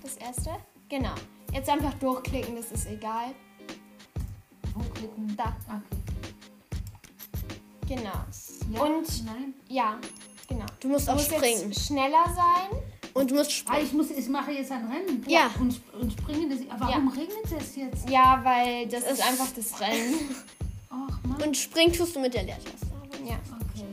Das 0.00 0.16
erste. 0.16 0.50
Genau. 0.88 1.14
Jetzt 1.52 1.68
einfach 1.68 1.94
durchklicken, 1.94 2.54
das 2.54 2.70
ist 2.70 2.86
egal. 2.86 3.34
klicken? 4.94 5.36
Da. 5.36 5.56
Okay. 5.66 6.02
Genau. 7.88 8.24
Ja, 8.72 8.82
Und- 8.82 9.24
nein. 9.26 9.54
Ja, 9.68 9.98
genau. 10.48 10.66
Du 10.80 10.88
musst 10.88 11.06
Du 11.06 11.12
auch 11.12 11.16
musst 11.16 11.32
springen. 11.32 11.70
jetzt 11.70 11.86
schneller 11.86 12.24
sein. 12.26 12.78
Und 13.14 13.30
du 13.30 13.34
musst 13.34 13.50
Ah, 13.50 13.54
springen. 13.74 13.84
ich, 13.86 13.92
muss, 13.92 14.10
ich 14.10 14.28
mache 14.28 14.52
jetzt 14.52 14.72
ein 14.72 14.90
Rennen. 14.90 15.22
Ja. 15.28 15.50
Und, 15.60 15.80
und 16.00 16.12
springen. 16.12 16.48
Das, 16.48 16.60
aber 16.70 16.86
warum 16.92 17.08
regnet 17.08 17.44
es 17.58 17.76
jetzt? 17.76 18.08
Ja, 18.08 18.40
weil 18.42 18.86
das 18.88 19.04
Es 19.04 19.12
ist 19.18 19.26
einfach 19.26 19.48
das 19.54 19.78
Rennen. 19.80 20.34
Ach 20.90 21.22
Mann. 21.24 21.42
Und 21.42 21.56
springen 21.56 21.92
tust 21.92 22.16
du 22.16 22.20
mit 22.20 22.32
der 22.34 22.44
Leertaste. 22.44 22.86
Ja, 23.26 23.38
Okay. 23.60 23.86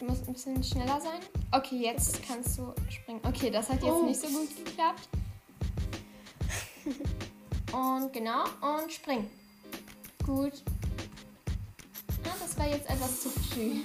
du 0.00 0.04
musst 0.06 0.26
ein 0.28 0.32
bisschen 0.34 0.62
schneller 0.64 1.00
sein. 1.00 1.20
Okay, 1.52 1.76
jetzt 1.84 2.20
kannst 2.26 2.58
du 2.58 2.72
springen. 2.90 3.20
Okay, 3.24 3.50
das 3.50 3.68
hat 3.68 3.82
jetzt 3.82 3.92
Oh. 3.92 4.04
nicht 4.04 4.20
so 4.20 4.26
gut 4.28 4.48
geklappt. 4.64 5.08
Und 7.72 8.12
genau, 8.12 8.44
und 8.60 8.92
spring. 8.92 9.28
Gut. 10.24 10.62
Das 12.44 12.58
war 12.58 12.68
jetzt 12.68 12.90
etwas 12.90 13.22
zu 13.22 13.30
früh. 13.30 13.80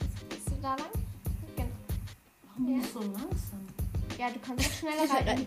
Jetzt 0.00 0.28
gehst 0.30 0.48
du 0.48 0.54
da 0.62 0.74
lang. 0.74 0.88
Genau. 1.54 1.68
Warum 2.48 2.74
Ja. 2.74 2.80
bist 2.80 2.94
du 2.94 3.02
so 3.02 3.08
langsam? 3.08 3.66
Ja, 4.18 4.30
du 4.30 4.38
kannst 4.40 4.66
auch 4.66 4.72
schneller 4.72 5.14
reiten. 5.14 5.46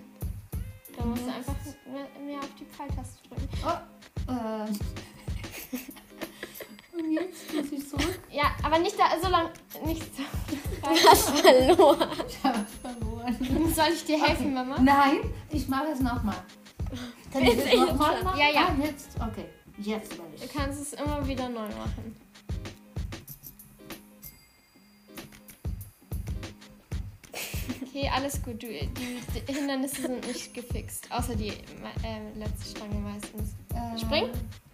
Da 0.96 1.04
musst 1.04 1.24
du 1.24 1.34
einfach 1.34 1.56
mehr, 2.24 2.39
auf 2.39 2.54
die 2.60 2.66
Pfeiltaste 2.66 3.27
drücken. 3.27 3.50
Oh. 3.66 4.32
Äh. 4.32 4.68
und 7.01 7.12
jetzt 7.12 7.54
muss 7.56 7.72
ich 7.72 7.89
zurück. 7.89 8.20
Ja, 8.32 8.51
aber 8.62 8.77
nicht 8.77 9.00
da, 9.00 9.20
so 9.20 9.30
lang, 9.30 9.50
nicht 9.84 10.16
so. 10.16 10.22
Du 10.84 11.10
hast 11.10 11.30
verloren. 11.39 12.08
Ich 12.30 12.44
habe 12.44 12.66
verloren. 12.84 13.74
Soll 13.74 13.94
ich 13.94 14.06
dir 14.06 14.24
helfen, 14.24 14.54
Mama? 14.54 14.77
Nein, 14.80 15.22
ich 15.50 15.68
mache 15.68 15.88
es 15.88 16.00
nochmal. 16.00 16.38
Kann 17.34 17.42
ich 17.42 17.58
das 17.58 17.74
nochmal 17.74 18.24
machen? 18.24 18.39
Ja, 18.39 18.50
ja. 18.51 18.68
Ah, 18.68 18.75
jetzt. 18.80 19.10
Okay. 19.20 19.46
Jetzt 19.78 20.14
Du 20.14 20.24
ich. 20.44 20.52
kannst 20.52 20.82
es 20.82 20.94
immer 20.94 21.26
wieder 21.28 21.50
neu 21.50 21.68
machen. 21.68 22.16
Okay, 27.82 28.10
alles 28.14 28.42
gut. 28.44 28.62
Du, 28.62 28.68
die, 28.68 28.90
die 29.48 29.54
Hindernisse 29.54 30.02
sind 30.04 30.26
nicht 30.28 30.54
gefixt. 30.54 31.08
Außer 31.12 31.36
die 31.36 31.50
äh, 31.50 32.38
letzte 32.38 32.70
Stange 32.78 32.96
meistens. 32.96 33.52
Äh, 33.74 34.00
Spring. 34.00 34.30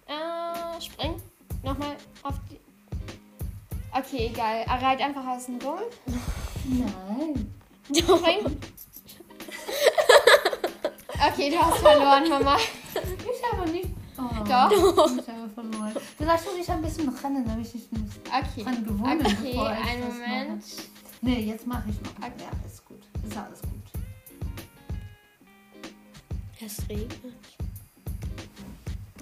Äh, 0.06 0.80
spring. 0.80 1.14
Nochmal 1.62 1.96
auf 2.22 2.34
die. 2.50 2.60
Okay, 3.96 4.26
egal. 4.26 4.62
Reit 4.62 5.00
einfach 5.00 5.26
außen 5.26 5.60
rum. 5.62 5.78
Nein. 6.64 7.54
Spring. 7.92 8.56
Okay, 11.26 11.48
du 11.48 11.56
hast 11.58 11.78
verloren, 11.78 12.28
Mama. 12.28 12.58
Ich 14.46 14.52
habe 14.52 14.74
nicht. 14.74 14.84
Oh, 14.84 14.92
Doch. 14.92 15.16
Ich 15.18 15.28
habe 15.28 15.48
verloren. 15.50 15.92
Vielleicht 16.18 16.44
muss 16.44 16.54
ich 16.60 16.70
ein 16.70 16.82
bisschen 16.82 17.08
rennen, 17.08 17.44
damit 17.46 17.66
ich 17.66 17.74
nicht 17.74 18.12
Okay. 18.26 18.62
dran 18.62 18.84
gewonnen 18.84 19.20
Okay, 19.26 19.58
einen 19.58 20.08
Moment. 20.08 20.64
Nee, 21.22 21.40
jetzt 21.40 21.66
mache 21.66 21.88
ich 21.88 22.00
noch. 22.02 22.10
Okay. 22.18 22.32
Ja, 22.38 22.66
ist 22.66 22.84
gut. 22.84 23.02
Ist 23.26 23.36
alles 23.36 23.60
gut. 23.62 23.70
Es 26.60 26.88
regnet. 26.88 27.34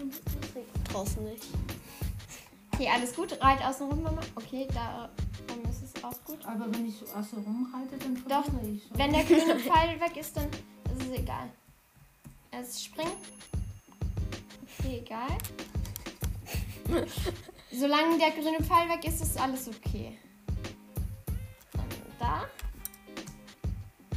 Und 0.01 0.13
es 0.13 0.55
regnet 0.55 0.93
draußen 0.93 1.25
nicht. 1.25 1.45
Okay, 2.75 2.89
alles 2.93 3.15
gut. 3.15 3.41
Reit 3.41 3.65
außen 3.65 3.87
rum, 3.89 4.03
Mama. 4.03 4.21
Okay, 4.37 4.67
da 4.75 5.09
dann 5.47 5.71
ist 5.71 5.83
es 5.83 6.05
auch 6.05 6.15
gut. 6.25 6.39
Aber 6.47 6.73
wenn 6.73 6.87
ich 6.87 6.97
so 6.99 7.05
außen 7.07 7.39
rumreite, 7.45 7.97
dann 7.99 8.15
Doch, 8.29 8.45
verliere 8.45 8.75
ich. 8.77 8.83
Wenn 8.95 9.13
der 9.13 9.25
grüne 9.25 9.59
Pfeil 9.59 10.01
weg 10.01 10.17
ist, 10.17 10.37
dann 10.37 10.47
ist 10.49 11.07
es 11.11 11.19
egal. 11.19 11.49
Es 12.51 12.83
springt. 12.85 13.17
Okay, 14.79 15.03
egal. 15.05 15.39
Solange 17.73 18.19
der 18.19 18.31
grüne 18.31 18.63
Pfeil 18.63 18.89
weg 18.89 19.05
ist, 19.05 19.23
ist 19.23 19.41
alles 19.41 19.69
okay. 19.69 20.19
Dann 21.73 21.89
da. 22.19 22.47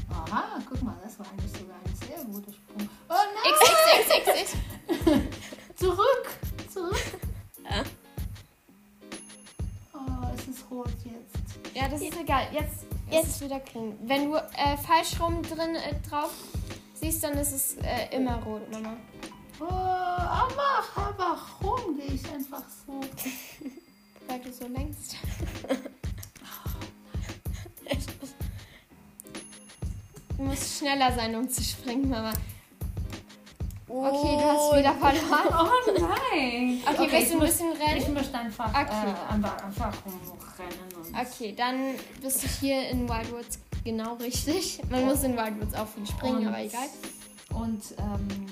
Aha, 0.09 0.59
guck 0.67 0.81
mal, 0.81 0.97
das 1.03 1.19
war 1.19 1.25
eigentlich 1.27 1.51
sogar 1.51 1.77
ein 1.77 1.95
sehr 1.95 2.23
guter 2.25 2.51
Sprung. 2.51 2.89
Oh 3.09 3.13
X, 3.49 3.59
X, 3.69 3.77
X, 3.99 4.17
X, 4.17 4.41
X. 4.41 4.53
nein! 5.05 5.27
Zurück! 5.75 6.27
Zurück! 6.71 7.19
Ja. 7.63 7.83
Oh, 9.93 10.27
es 10.35 10.47
ist 10.47 10.69
rot 10.71 10.87
jetzt. 11.03 11.75
Ja, 11.75 11.87
das 11.87 12.01
ist 12.01 12.17
egal. 12.19 12.47
Jetzt, 12.53 12.85
jetzt 13.09 13.27
ist 13.27 13.35
es 13.35 13.41
wieder 13.41 13.59
grün. 13.59 13.97
Wenn 14.03 14.31
du 14.31 14.37
äh, 14.37 14.77
falsch 14.77 15.19
rum 15.19 15.41
drin 15.43 15.75
äh, 15.75 15.93
drauf 16.09 16.31
siehst, 16.93 17.23
dann 17.23 17.37
ist 17.37 17.51
es 17.51 17.77
äh, 17.77 18.15
immer 18.15 18.41
rot, 18.43 18.71
Mama. 18.71 18.97
Oh, 19.59 19.63
aber, 19.63 20.83
aber 20.95 21.39
warum 21.61 21.95
gehe 21.97 22.07
ich 22.13 22.29
einfach 22.31 22.63
so? 22.85 22.99
Weil 24.27 24.39
du 24.39 24.51
so 24.51 24.67
längst. 24.67 25.15
Du 30.37 30.43
musst 30.43 30.79
schneller 30.79 31.13
sein, 31.13 31.33
um 31.35 31.49
zu 31.49 31.63
springen, 31.63 32.09
Mama. 32.09 32.33
Okay, 33.87 34.37
du 34.37 34.43
hast 34.43 34.77
wieder 34.77 34.93
verloren. 34.95 35.47
Oh 35.97 36.07
nein! 36.33 36.81
Okay, 36.85 37.07
willst 37.11 37.13
ich 37.13 37.27
du 37.29 37.33
ein 37.33 37.39
muss- 37.39 37.49
bisschen 37.51 37.71
Ich 37.73 37.79
rennen? 38.03 38.13
möchte 38.13 38.37
einfach, 38.37 38.69
Okay. 38.69 38.81
äh, 38.81 39.33
einfach, 39.33 39.63
einfach 39.63 39.93
rumrennen. 40.05 41.15
Okay, 41.25 41.53
dann 41.55 41.95
bist 42.21 42.43
du 42.43 42.47
hier 42.59 42.89
in 42.89 43.07
Wildwoods 43.07 43.59
genau 43.85 44.15
richtig. 44.15 44.81
Man 44.89 45.05
muss 45.05 45.23
in 45.23 45.37
Wildwoods 45.37 45.73
auch 45.75 45.87
viel 45.87 46.05
springen, 46.05 46.37
Und- 46.39 46.47
aber 46.47 46.59
egal. 46.59 46.87
Und 47.53 47.81
ähm, 47.97 48.47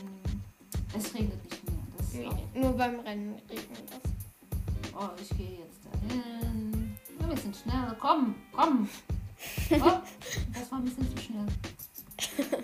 es 0.97 1.13
regnet 1.13 1.43
nicht 1.43 1.63
mehr. 1.63 1.73
Das 1.97 2.33
auch, 2.33 2.55
Nur 2.55 2.73
beim 2.73 2.99
Rennen 3.01 3.35
regnet 3.49 3.83
das. 3.89 4.93
oh, 4.95 5.09
ich 5.21 5.29
gehe 5.37 5.59
jetzt 5.59 5.79
dahin. 5.85 6.95
Ein 7.19 7.29
bisschen 7.29 7.53
schneller. 7.53 7.95
Komm, 7.99 8.35
komm. 8.51 8.87
Oh, 9.71 9.99
das 10.53 10.71
war 10.71 10.79
ein 10.79 10.85
bisschen 10.85 11.15
zu 11.15 11.21
schnell. 11.21 11.45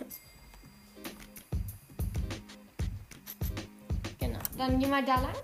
Genau. 4.20 4.40
Dann 4.58 4.80
geh 4.80 4.88
mal 4.88 5.04
da 5.04 5.16
lang. 5.22 5.36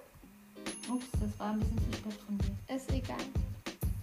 Ups, 0.89 1.05
das 1.19 1.39
war 1.39 1.51
ein 1.51 1.59
bisschen 1.59 1.79
zu 1.91 1.97
spät 1.97 2.13
von 2.25 2.37
dir. 2.37 2.75
Ist 2.75 2.91
egal. 2.91 3.17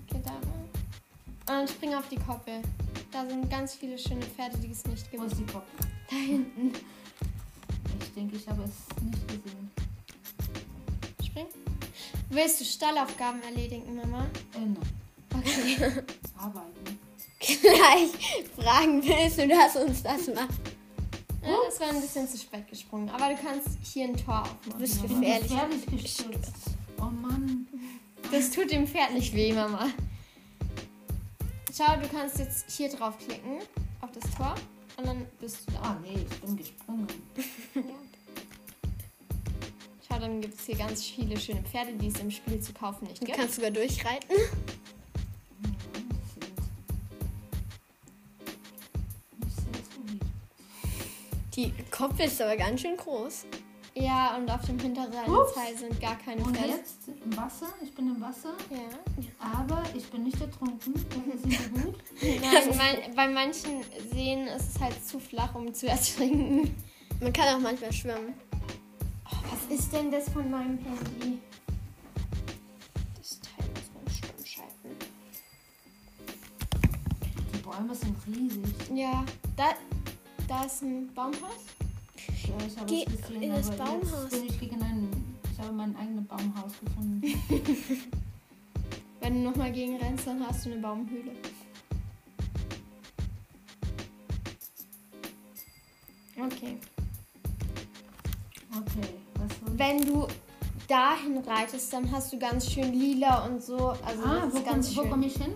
Geh 0.09 0.19
da 0.25 0.31
lang. 0.33 0.43
Und 0.43 1.49
dann 1.49 1.69
spring 1.69 1.95
auf 1.95 2.09
die 2.09 2.17
Koppel. 2.17 2.63
Da 3.11 3.27
sind 3.27 3.51
ganz 3.51 3.75
viele 3.75 3.99
schöne 3.99 4.23
Pferde, 4.23 4.57
die 4.59 4.71
es 4.71 4.85
nicht 4.87 5.07
Wo 5.13 5.19
gibt. 5.21 5.33
ist 5.33 5.39
die 5.41 5.47
Kopf? 5.53 5.67
Da 6.11 6.17
hinten. 6.17 6.73
Ich 8.13 8.17
denke, 8.17 8.37
ich 8.37 8.47
habe 8.47 8.63
es 8.65 9.03
nicht 9.03 9.27
gesehen. 9.27 9.71
Spring. 11.25 11.47
Willst 12.29 12.61
du 12.61 12.65
Stallaufgaben 12.67 13.43
erledigen, 13.43 13.97
Mama? 13.97 14.27
Äh, 14.55 14.59
nein. 14.59 14.77
Okay. 15.35 16.03
Arbeiten. 16.37 16.99
Gleich 17.41 18.45
fragen 18.55 19.03
willst 19.03 19.39
du, 19.39 19.49
dass 19.49 19.77
uns 19.77 20.03
das 20.03 20.27
macht. 20.27 20.61
Ja, 21.43 21.57
das 21.67 21.81
war 21.81 21.89
ein 21.89 22.03
bisschen 22.03 22.29
zu 22.29 22.37
spät 22.37 22.69
gesprungen. 22.69 23.09
Aber 23.09 23.31
du 23.35 23.41
kannst 23.43 23.79
hier 23.83 24.05
ein 24.05 24.17
Tor 24.19 24.43
aufmachen. 24.43 24.79
bist 24.79 24.97
Mama. 24.97 25.09
bin 25.09 25.21
Gefährlich. 25.23 25.49
gefährlich 25.51 25.87
gestürzt. 25.87 26.53
Oh 27.01 27.05
Mann. 27.05 27.67
Das 28.31 28.51
tut 28.51 28.71
dem 28.71 28.87
Pferd 28.87 29.15
nicht 29.15 29.35
weh, 29.35 29.55
Mama. 29.55 29.87
Schau, 31.75 31.97
du 31.97 32.07
kannst 32.09 32.39
jetzt 32.39 32.71
hier 32.71 32.91
draufklicken, 32.91 33.61
auf 34.03 34.11
das 34.13 34.31
Tor. 34.37 34.55
Und 34.97 35.07
dann 35.07 35.27
bist 35.41 35.67
du 35.67 35.73
da. 35.73 35.81
Ah 35.83 35.99
nee, 36.03 36.27
ich 36.31 36.41
bin 36.41 36.57
gesprungen. 36.57 37.07
Ja. 37.75 37.83
Schau, 40.09 40.19
dann 40.19 40.41
gibt 40.41 40.55
es 40.59 40.67
hier 40.67 40.77
ganz 40.77 41.05
viele 41.05 41.39
schöne 41.39 41.63
Pferde, 41.63 41.93
die 41.95 42.09
es 42.09 42.21
im 42.21 42.31
Spiel 42.31 42.61
zu 42.61 42.73
kaufen 42.73 43.07
nicht 43.07 43.21
Du 43.23 43.27
gibt. 43.27 43.39
kannst 43.39 43.55
sogar 43.57 43.71
durchreiten. 43.71 44.29
Die 51.55 51.73
Koppel 51.91 52.27
ist 52.27 52.41
aber 52.41 52.57
ganz 52.57 52.81
schön 52.81 52.97
groß. 52.97 53.45
Ja, 53.95 54.37
und 54.37 54.51
auf 54.51 54.65
dem 54.65 54.79
hinteren. 54.79 55.13
Teil 55.13 55.77
sind 55.77 56.01
gar 56.01 56.17
keine 56.17 56.43
Und 56.43 56.57
Pferde. 56.57 56.73
jetzt 56.79 57.09
im 57.09 57.37
Wasser. 57.37 57.67
Ich 57.83 57.95
bin 57.95 58.09
im 58.09 58.21
Wasser. 58.21 58.55
Ja. 58.71 58.79
Aber 59.39 59.83
ich 59.95 60.09
bin 60.11 60.25
nicht 60.25 60.41
ertrunken. 60.41 60.95
Das 60.95 61.35
ist 61.35 61.47
nicht 61.47 61.75
gut. 61.75 61.95
Nein, 62.23 62.77
mein, 62.79 63.15
bei 63.15 63.29
manchen 63.29 63.83
Seen 64.11 64.47
ist 64.47 64.77
es 64.77 64.81
halt 64.81 65.05
zu 65.07 65.19
flach, 65.21 65.55
um 65.55 65.73
zu 65.75 65.87
ertrinken. 65.89 66.75
Man 67.21 67.33
kann 67.35 67.55
auch 67.55 67.61
manchmal 67.61 67.93
schwimmen. 67.93 68.33
Oh, 69.31 69.37
was 69.51 69.79
ist 69.79 69.93
denn 69.93 70.11
das 70.11 70.29
von 70.31 70.51
meinem 70.51 70.79
Handy? 70.79 71.39
Das 73.19 73.41
Teil 73.41 73.67
muss 73.75 73.91
man 73.95 74.15
stumm 74.15 74.47
schalten. 74.47 74.97
Die 77.55 77.59
Bäume 77.59 77.95
sind 77.95 78.17
riesig. 78.27 78.75
Ja, 78.95 79.23
da, 79.57 79.75
da 80.49 80.65
ist 80.65 80.83
ein 80.83 81.13
Baumhaus. 81.15 81.67
Ja, 82.59 82.67
ich 82.67 82.77
habe 82.77 82.87
Geh 82.87 83.05
es 83.07 83.23
gesehen, 83.23 83.43
in 83.43 83.51
das 83.51 83.69
aber 83.69 83.85
Baumhaus. 83.85 84.29
Bin 84.31 84.45
ich 84.47 84.61
gegen 84.61 84.83
ein, 84.83 85.09
ich 85.53 85.59
habe 85.59 85.73
mein 85.73 85.97
eigenes 85.97 86.27
Baumhaus 86.27 86.73
gefunden. 86.85 87.23
Wenn 89.21 89.35
du 89.35 89.51
nochmal 89.51 89.73
gegen 89.73 89.97
rennst, 89.97 90.27
dann 90.27 90.47
hast 90.47 90.67
du 90.67 90.73
eine 90.73 90.81
Baumhöhle. 90.81 91.33
Okay. 96.37 96.79
Okay, 98.75 99.09
was 99.35 99.79
Wenn 99.79 100.05
du 100.05 100.27
dahin 100.89 101.39
reitest, 101.39 101.93
dann 101.93 102.11
hast 102.11 102.33
du 102.33 102.39
ganz 102.39 102.71
schön 102.71 102.93
lila 102.93 103.45
und 103.47 103.63
so. 103.63 103.91
Also 104.05 104.25
Ah, 104.25 104.49
wo, 104.51 104.57
ist 104.59 104.65
ganz 104.65 104.95
komm, 104.95 105.05
wo 105.05 105.11
komme 105.11 105.27
ich 105.27 105.37
hin? 105.37 105.55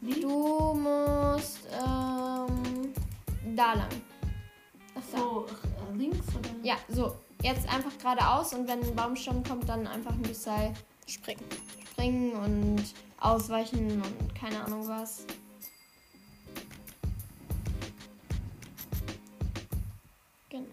Wie? 0.00 0.20
Du 0.20 0.74
musst 0.74 1.60
ähm, 1.72 2.92
da 3.54 3.74
lang. 3.74 3.88
Ach. 4.94 5.02
So 5.18 5.46
links 5.96 6.26
oder? 6.38 6.50
Ja, 6.62 6.76
so. 6.88 7.16
Jetzt 7.42 7.68
einfach 7.72 7.96
geradeaus 7.98 8.52
und 8.54 8.68
wenn 8.68 8.80
ein 8.82 8.94
Baumstamm 8.94 9.42
kommt, 9.42 9.68
dann 9.68 9.86
einfach 9.86 10.12
ein 10.12 10.22
bisschen 10.22 10.74
Springen. 11.06 11.42
springen 11.90 12.32
und 12.34 12.84
ausweichen 13.18 14.00
und 14.00 14.34
keine 14.34 14.64
Ahnung 14.64 14.86
was. 14.86 15.24
Genau. 20.50 20.64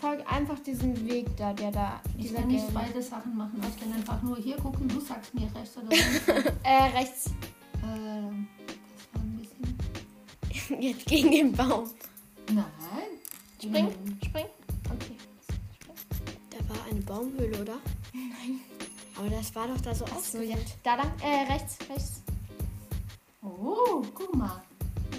Folg 0.00 0.20
einfach 0.30 0.58
diesem 0.60 1.06
Weg 1.08 1.26
da, 1.36 1.52
der 1.52 1.70
da, 1.72 2.00
Ich 2.16 2.32
kann 2.34 2.46
nicht 2.48 2.64
gelbe. 2.66 2.72
beide 2.86 3.02
Sachen 3.02 3.36
machen. 3.36 3.60
Ich 3.68 3.80
kann 3.80 3.92
einfach 3.92 4.22
nur 4.22 4.36
hier 4.36 4.56
gucken. 4.56 4.86
Du 4.88 5.00
sagst 5.00 5.34
mir 5.34 5.48
rechts 5.54 5.76
oder 5.76 5.88
links. 5.90 6.28
Äh, 6.62 6.82
rechts. 6.96 7.30
ähm, 7.82 8.46
das 8.66 9.08
war 9.12 9.22
ein 9.22 9.38
bisschen. 10.52 10.80
Jetzt 10.82 11.06
gegen 11.06 11.30
den 11.32 11.52
Baum. 11.52 11.90
Nein. 12.52 12.64
Spring, 13.68 13.92
spring. 14.24 14.46
Okay. 14.86 15.16
Da 16.50 16.74
war 16.74 16.84
eine 16.90 17.00
Baumhöhle, 17.02 17.60
oder? 17.60 17.78
Nein. 18.14 18.60
Aber 19.16 19.28
das 19.28 19.54
war 19.54 19.68
doch 19.68 19.80
da 19.80 19.94
so 19.94 20.06
Ach 20.10 20.18
so, 20.20 20.40
ja. 20.40 20.56
Da 20.82 20.94
lang. 20.94 21.12
Äh, 21.20 21.52
rechts, 21.52 21.76
rechts. 21.90 22.22
Oh, 23.42 24.02
guck 24.14 24.34
mal. 24.34 24.62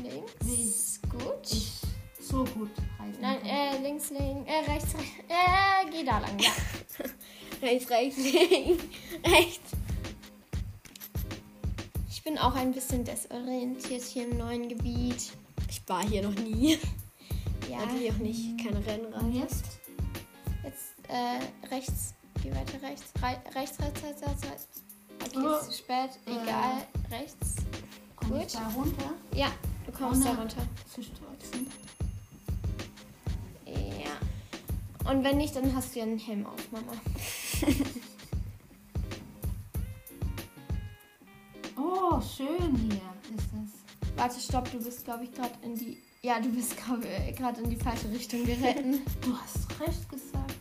Links. 0.01 0.99
Gut. 1.11 1.51
Ich 1.51 1.81
so 2.19 2.43
gut 2.45 2.69
reiten. 2.99 3.17
Nein, 3.21 3.39
kann. 3.39 3.49
äh, 3.49 3.77
links, 3.83 4.09
links. 4.09 4.49
Äh, 4.49 4.71
rechts, 4.71 4.93
rechts. 4.95 5.11
Äh, 5.27 5.89
geh 5.91 6.03
da 6.03 6.19
lang, 6.19 6.39
ja. 6.39 6.51
Rechts, 7.61 7.89
rechts, 7.89 8.17
links, 8.17 8.83
rechts. 9.25 9.71
Ich 12.09 12.23
bin 12.23 12.37
auch 12.37 12.55
ein 12.55 12.71
bisschen 12.71 13.03
desorientiert 13.03 14.01
hier 14.03 14.23
im 14.23 14.37
neuen 14.37 14.69
Gebiet. 14.69 15.33
Ich 15.69 15.81
war 15.87 16.07
hier 16.07 16.21
noch 16.21 16.35
nie. 16.35 16.79
Ja. 17.69 17.77
Natürlich 17.85 18.11
auch 18.11 18.17
nicht. 18.17 18.57
Keine 18.63 18.85
Rennrad. 18.85 19.33
Jetzt? 19.33 19.79
Jetzt 20.63 20.93
äh, 21.07 21.67
rechts. 21.67 22.13
Geh 22.41 22.51
weiter 22.51 22.81
rechts. 22.81 23.11
Rei 23.21 23.39
rechts, 23.55 23.79
rechts, 23.79 24.03
rechts, 24.03 24.21
rechts, 24.23 24.43
rechts. 24.43 24.67
Okay, 25.25 25.37
Oh. 25.37 25.55
ist 25.59 25.65
zu 25.71 25.77
spät. 25.77 26.09
Egal. 26.25 26.87
Rechts. 27.11 27.55
Komm 28.15 28.35
ich 28.37 28.53
Gut. 28.53 28.55
da 28.55 28.67
runter? 28.69 29.13
Ja, 29.35 29.51
du 29.85 29.91
kommst 29.91 30.25
da 30.25 30.33
runter. 30.33 30.61
Zu 30.93 31.03
stürzen. 31.03 31.67
Ja. 33.65 35.11
Und 35.11 35.23
wenn 35.23 35.37
nicht, 35.37 35.55
dann 35.55 35.75
hast 35.75 35.93
du 35.95 35.99
ja 35.99 36.05
einen 36.05 36.19
Helm 36.19 36.45
auf, 36.45 36.71
Mama. 36.71 36.91
Oh, 41.77 42.19
schön 42.21 42.75
hier 42.75 43.35
ist 43.35 43.49
es. 43.53 44.17
Warte, 44.17 44.39
stopp, 44.39 44.71
du 44.71 44.83
bist, 44.83 45.05
glaube 45.05 45.23
ich, 45.25 45.31
gerade 45.33 45.53
in 45.63 45.75
die. 45.75 45.97
Ja, 46.21 46.39
du 46.39 46.49
bist 46.49 46.75
gerade 46.75 47.61
in 47.63 47.69
die 47.69 47.75
falsche 47.77 48.09
Richtung 48.11 48.45
geritten. 48.45 49.01
Du 49.21 49.33
hast 49.37 49.69
recht 49.79 50.09
gesagt. 50.09 50.55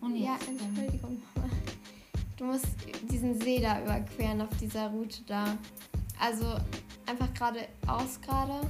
Und 0.00 0.16
jetzt? 0.16 0.26
ja, 0.26 0.36
Entschuldigung, 0.46 1.22
Mama. 1.34 1.48
Du 2.36 2.44
musst 2.44 2.66
diesen 3.10 3.40
See 3.40 3.60
da 3.60 3.80
überqueren 3.82 4.42
auf 4.42 4.54
dieser 4.60 4.88
Route 4.88 5.22
da. 5.26 5.56
Also 6.20 6.56
einfach 7.06 7.32
geradeaus 7.32 8.20
gerade. 8.20 8.60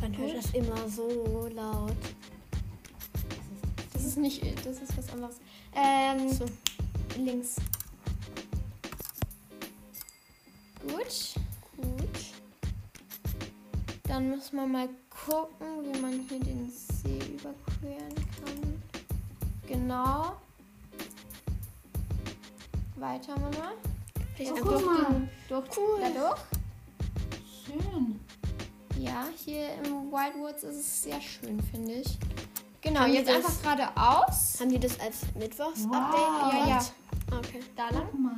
Man 0.00 0.16
hört 0.16 0.36
das 0.36 0.50
immer 0.52 0.88
so 0.88 1.48
laut. 1.52 1.96
Das 3.92 4.04
ist 4.04 4.18
nicht, 4.18 4.42
das 4.64 4.80
ist 4.80 4.96
was 4.96 5.08
anderes. 5.12 5.40
Ähm, 5.74 6.28
So. 6.30 6.44
links. 7.18 7.56
Dann 14.12 14.28
muss 14.28 14.52
man 14.52 14.70
mal 14.70 14.90
gucken, 15.08 15.66
wie 15.84 15.98
man 15.98 16.12
hier 16.28 16.38
den 16.38 16.70
See 16.70 17.16
überqueren 17.32 18.14
kann. 18.44 18.82
Genau. 19.66 20.32
Weiter, 22.96 23.34
Mama. 23.40 23.72
Vielleicht 24.36 24.52
Oh, 24.52 24.80
mal. 24.80 25.04
den, 25.06 25.30
durch, 25.48 25.64
Cool. 25.78 25.98
dadurch. 26.02 26.40
Schön. 27.64 28.20
Ja, 28.98 29.24
hier 29.46 29.72
im 29.82 30.12
Wildwoods 30.12 30.62
ist 30.64 30.76
es 30.76 31.02
sehr 31.04 31.18
schön, 31.22 31.58
finde 31.70 31.94
ich. 31.94 32.18
Genau, 32.82 33.00
Haben 33.00 33.14
jetzt 33.14 33.30
das- 33.30 33.36
einfach 33.36 33.62
geradeaus. 33.62 34.60
Haben 34.60 34.68
die 34.72 34.78
das 34.78 35.00
als 35.00 35.22
Mittwochs-Update 35.36 35.90
Wow. 35.90 36.52
Ja, 36.52 36.58
ja. 36.58 36.64
gemacht? 36.66 36.92
Okay. 37.30 37.60
Da 37.74 37.88
lang. 37.88 38.08
Guck 38.10 38.20
mal. 38.20 38.36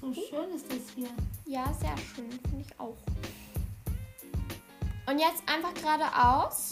So 0.00 0.14
schön 0.14 0.50
ist 0.56 0.64
das 0.66 0.78
hier. 0.94 1.10
Ja, 1.44 1.70
sehr 1.74 1.94
schön, 1.98 2.30
finde 2.48 2.64
ich 2.66 2.80
auch. 2.80 2.96
Und 5.10 5.18
jetzt 5.18 5.42
einfach 5.46 5.74
geradeaus. 5.74 6.70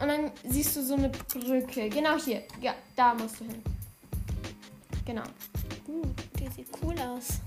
Und 0.00 0.08
dann 0.08 0.32
siehst 0.48 0.74
du 0.74 0.82
so 0.82 0.94
eine 0.94 1.08
Brücke. 1.10 1.88
Genau 1.90 2.18
hier. 2.18 2.42
Ja, 2.60 2.74
da 2.96 3.14
musst 3.14 3.38
du 3.38 3.44
hin. 3.44 3.62
Genau. 5.04 5.22
Uh, 5.86 6.02
die 6.40 6.48
sieht 6.48 6.66
cool 6.82 6.98
aus. 6.98 7.38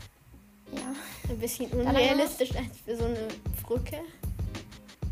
Ja, 0.71 0.95
Ein 1.29 1.37
bisschen 1.37 1.69
unrealistisch 1.71 2.55
als 2.55 2.77
für 2.85 2.95
so 2.95 3.03
eine 3.03 3.27
Brücke. 3.61 3.99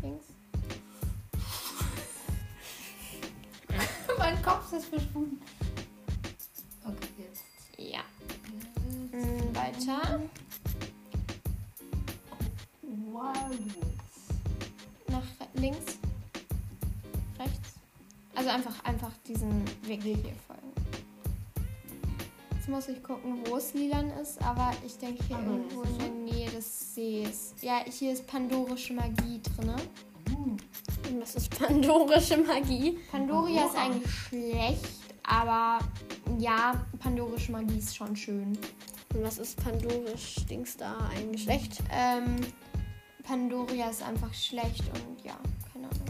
links. 0.00 0.24
mein 4.18 4.40
Kopf 4.42 4.72
ist 4.72 4.86
verschwunden. 4.86 5.38
Okay, 6.82 7.08
jetzt. 7.18 7.44
Ja. 7.76 8.00
Mm, 9.12 9.54
weiter. 9.54 10.22
Wildwoods. 12.82 13.97
Links. 15.54 15.98
Rechts. 17.38 17.74
Also 18.34 18.50
einfach, 18.50 18.84
einfach 18.84 19.12
diesen 19.26 19.64
Weg 19.82 20.02
hier 20.02 20.14
folgen. 20.46 20.72
Jetzt 22.54 22.68
muss 22.68 22.88
ich 22.88 23.02
gucken, 23.02 23.40
wo 23.46 23.56
es 23.56 23.72
lilan 23.74 24.10
ist, 24.20 24.40
aber 24.42 24.72
ich 24.84 24.98
denke 24.98 25.24
hier 25.24 25.36
Aber 25.36 25.46
irgendwo 25.46 25.82
ist 25.82 25.92
in 25.92 25.98
der 25.98 26.10
Nähe 26.10 26.50
des 26.50 26.94
Sees. 26.94 27.54
Ja, 27.62 27.80
hier 27.86 28.12
ist 28.12 28.26
pandorische 28.26 28.92
Magie 28.92 29.40
drin. 29.42 29.72
Und 30.36 31.22
was 31.22 31.34
ist 31.36 31.58
pandorische 31.58 32.36
Magie? 32.36 32.98
Pandoria 33.10 33.66
ist 33.66 33.76
eigentlich 33.76 34.10
schlecht, 34.10 34.88
aber 35.22 35.78
ja, 36.38 36.84
pandorische 36.98 37.52
Magie 37.52 37.78
ist 37.78 37.96
schon 37.96 38.14
schön. 38.14 38.58
Und 39.14 39.22
was 39.22 39.38
ist 39.38 39.62
pandorisch 39.62 40.36
Dings 40.50 40.76
da 40.76 40.96
ein 41.16 41.32
Geschlecht? 41.32 41.78
Ähm, 41.90 42.36
Pandoria 43.28 43.90
ist 43.90 44.02
einfach 44.02 44.32
schlecht 44.32 44.80
und 44.94 45.22
ja, 45.22 45.36
keine 45.70 45.84
Ahnung. 45.86 46.02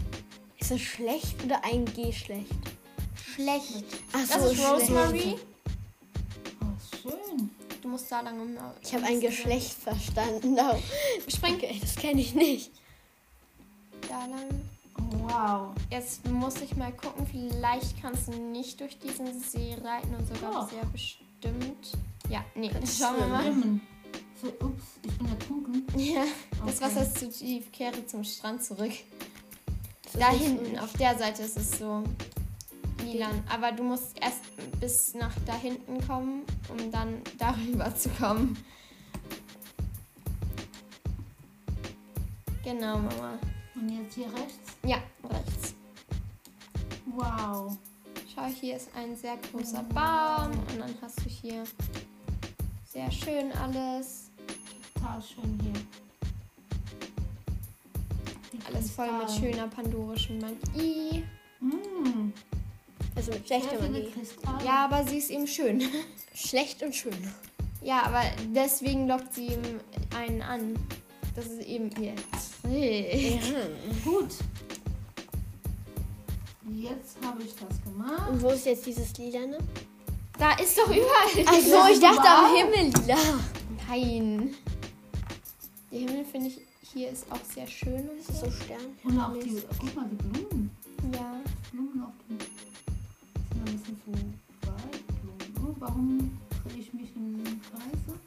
Ist 0.56 0.70
es 0.70 0.80
schlecht 0.80 1.42
oder 1.44 1.64
ein 1.64 1.84
Geschlecht? 1.86 2.54
Schlecht. 3.34 3.84
Ach 4.12 4.20
Das 4.28 4.52
ist 4.52 4.64
Rosemary. 4.64 5.34
oh, 6.60 6.66
schön. 7.02 7.50
Du 7.82 7.88
musst 7.88 8.10
da 8.12 8.20
lang 8.20 8.40
um. 8.40 8.56
Ich 8.82 8.94
habe 8.94 9.04
ein 9.06 9.20
Geschlecht 9.20 9.72
verstanden. 9.72 10.56
Spring 11.28 11.56
Okay, 11.56 11.78
das 11.80 11.96
kenne 11.96 12.20
ich 12.20 12.34
nicht. 12.36 12.70
da 14.08 14.24
lang. 14.26 14.48
Oh, 14.96 15.28
wow. 15.28 15.74
Jetzt 15.90 16.24
muss 16.28 16.60
ich 16.60 16.76
mal 16.76 16.92
gucken, 16.92 17.26
vielleicht 17.26 18.00
kannst 18.00 18.28
du 18.28 18.32
nicht 18.32 18.78
durch 18.80 18.96
diesen 18.96 19.40
See 19.40 19.76
reiten 19.82 20.14
und 20.14 20.26
sogar 20.28 20.52
Doch. 20.52 20.70
sehr 20.70 20.84
bestimmt. 20.86 21.92
Ja, 22.28 22.44
nee, 22.54 22.68
Kannst 22.68 22.98
schauen 23.00 23.16
wir 23.18 23.26
mal. 23.26 23.42
Schwimmen. 23.42 23.80
Ups, 24.42 24.84
ich 25.02 25.18
bin 25.18 25.28
ertrunken. 25.28 25.84
Ja, 25.96 26.24
das 26.64 26.76
Okay. 26.76 26.84
Wasser 26.84 27.02
ist 27.02 27.18
zu 27.18 27.30
tief. 27.30 27.72
Kehre 27.72 28.06
zum 28.06 28.24
Strand 28.24 28.62
zurück. 28.62 28.92
Das 30.04 30.12
Da 30.12 30.30
hinten, 30.30 30.78
auf 30.78 30.92
der 30.94 31.18
Seite 31.18 31.42
ist 31.42 31.56
es 31.58 31.78
so 31.78 32.04
lilan. 33.04 33.42
Aber 33.48 33.72
du 33.72 33.82
musst 33.82 34.16
erst 34.20 34.42
bis 34.80 35.14
nach 35.14 35.34
da 35.46 35.54
hinten 35.54 36.06
kommen, 36.06 36.42
um 36.68 36.90
dann 36.90 37.20
darüber 37.38 37.94
zu 37.94 38.08
kommen. 38.10 38.56
Genau, 42.64 42.98
Mama. 42.98 43.38
Und 43.74 43.88
jetzt 43.88 44.14
hier 44.14 44.26
rechts. 44.26 44.76
Ja, 44.84 44.98
rechts. 45.24 45.74
Wow. 47.06 47.76
Schau, 48.34 48.46
hier 48.46 48.76
ist 48.76 48.88
ein 48.94 49.16
sehr 49.16 49.36
großer 49.36 49.82
Baum 49.84 50.50
und 50.50 50.78
dann 50.78 50.94
hast 51.00 51.18
du 51.20 51.28
hier 51.28 51.64
sehr 52.84 53.10
schön 53.10 53.52
alles. 53.52 54.27
Total 55.18 55.22
schön 55.22 55.58
hier. 55.62 55.72
Die 58.52 58.66
Alles 58.66 58.90
voll 58.90 59.10
mit 59.12 59.30
schöner 59.30 59.68
pandorischen 59.68 60.38
Magie. 60.38 61.24
Mm, 61.60 62.32
Also 63.16 63.32
mit 63.32 63.46
schlechter 63.46 63.80
Magie. 63.80 64.08
Ja, 64.64 64.84
aber 64.84 65.04
sie 65.08 65.18
ist 65.18 65.30
eben 65.30 65.46
schön. 65.46 65.82
Schlecht 66.34 66.82
und 66.82 66.94
schön. 66.94 67.16
Ja, 67.82 68.02
aber 68.04 68.22
deswegen 68.54 69.08
lockt 69.08 69.34
sie 69.34 69.46
ihm 69.46 69.62
einen 70.16 70.42
an. 70.42 70.74
Das 71.34 71.46
ist 71.46 71.62
eben 71.62 71.90
ihr 72.00 72.14
Trick. 72.62 73.42
Ja. 73.42 73.66
Gut. 74.04 74.30
Jetzt 76.70 77.16
habe 77.24 77.42
ich 77.42 77.54
das 77.54 77.82
gemacht. 77.82 78.28
Und 78.30 78.42
wo 78.42 78.50
ist 78.50 78.66
jetzt 78.66 78.86
dieses 78.86 79.16
Lilane? 79.16 79.58
Da 80.38 80.52
ist 80.52 80.76
doch 80.78 80.88
überall. 80.88 81.46
Achso, 81.46 81.92
ich 81.92 82.00
dachte 82.00 82.28
am. 82.28 82.54
Himmel 82.54 82.92
lila. 82.92 83.16
Nein. 83.88 84.54
Der 85.90 86.00
Himmel 86.00 86.24
finde 86.24 86.48
ich 86.48 86.60
hier 86.92 87.10
ist 87.10 87.30
auch 87.30 87.44
sehr 87.54 87.66
schön 87.66 88.08
und 88.08 88.24
so. 88.24 88.32
so 88.32 88.50
Stern. 88.50 88.80
Und 89.04 89.18
auch 89.18 89.32
die, 89.34 89.62
guck 89.78 89.94
mal, 89.94 90.06
die 90.10 90.16
Blumen. 90.16 90.70
Ja. 91.12 91.40
Blumen 91.70 92.02
auf 92.02 92.12
dem. 92.28 92.38
Sind 92.38 93.68
ein 93.68 93.78
bisschen 93.78 94.00
zu 94.04 94.68
weit. 94.68 95.06
Blumen. 95.22 95.54
Oh, 95.62 95.74
warum 95.78 96.38
drehe 96.64 96.80
ich 96.80 96.92
mich 96.92 97.14
im 97.14 97.42
Kreise? 97.70 98.18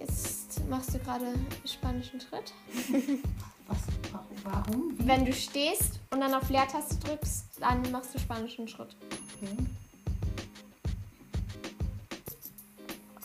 Jetzt 0.00 0.68
machst 0.68 0.94
du 0.94 0.98
gerade 0.98 1.34
spanischen 1.64 2.20
Schritt. 2.20 2.52
Was? 3.68 3.78
Warum? 4.12 4.26
warum? 4.44 4.98
Wie? 4.98 5.06
Wenn 5.06 5.24
du 5.24 5.32
stehst 5.32 5.98
und 6.10 6.20
dann 6.20 6.34
auf 6.34 6.48
Leertaste 6.50 6.96
drückst, 6.96 7.46
dann 7.60 7.90
machst 7.90 8.14
du 8.14 8.18
spanischen 8.18 8.68
Schritt. 8.68 8.94
Okay. 9.36 9.56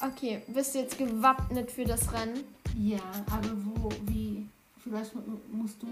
Okay, 0.02 0.42
bist 0.48 0.76
du 0.76 0.80
jetzt 0.80 0.98
gewappnet 0.98 1.70
für 1.72 1.84
das 1.84 2.14
Rennen? 2.14 2.46
Ja, 2.82 3.02
aber 3.30 3.50
wo, 3.66 3.90
wie? 4.06 4.48
Vielleicht 4.82 5.14
mu- 5.14 5.22
musst 5.52 5.82
du 5.84 5.88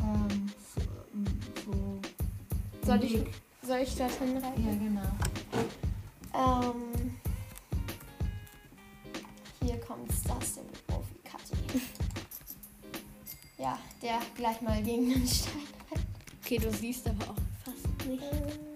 ähm, 0.00 0.50
so, 0.74 0.80
ähm, 1.14 1.26
so 1.64 2.00
Soll 2.86 3.04
ich, 3.04 3.12
Weg- 3.14 3.30
soll 3.62 3.78
ich 3.78 3.94
dorthin 3.94 4.34
Ja, 4.34 4.48
reiten? 4.48 4.78
genau. 4.80 5.12
Ähm, 6.34 7.16
hier 9.62 9.78
kommt 9.80 10.10
Star 10.12 10.40
Stable 10.42 10.72
Profi 10.88 11.14
Kathi. 11.24 11.54
Ja, 13.58 13.78
der 14.02 14.18
gleich 14.36 14.60
mal 14.62 14.82
gegen 14.82 15.08
den 15.08 15.26
Stein. 15.26 15.52
Okay, 16.44 16.58
du 16.58 16.72
siehst 16.72 17.06
aber 17.08 17.30
auch 17.30 17.36
fast 17.64 18.08
nicht, 18.08 18.22
wie 18.22 18.75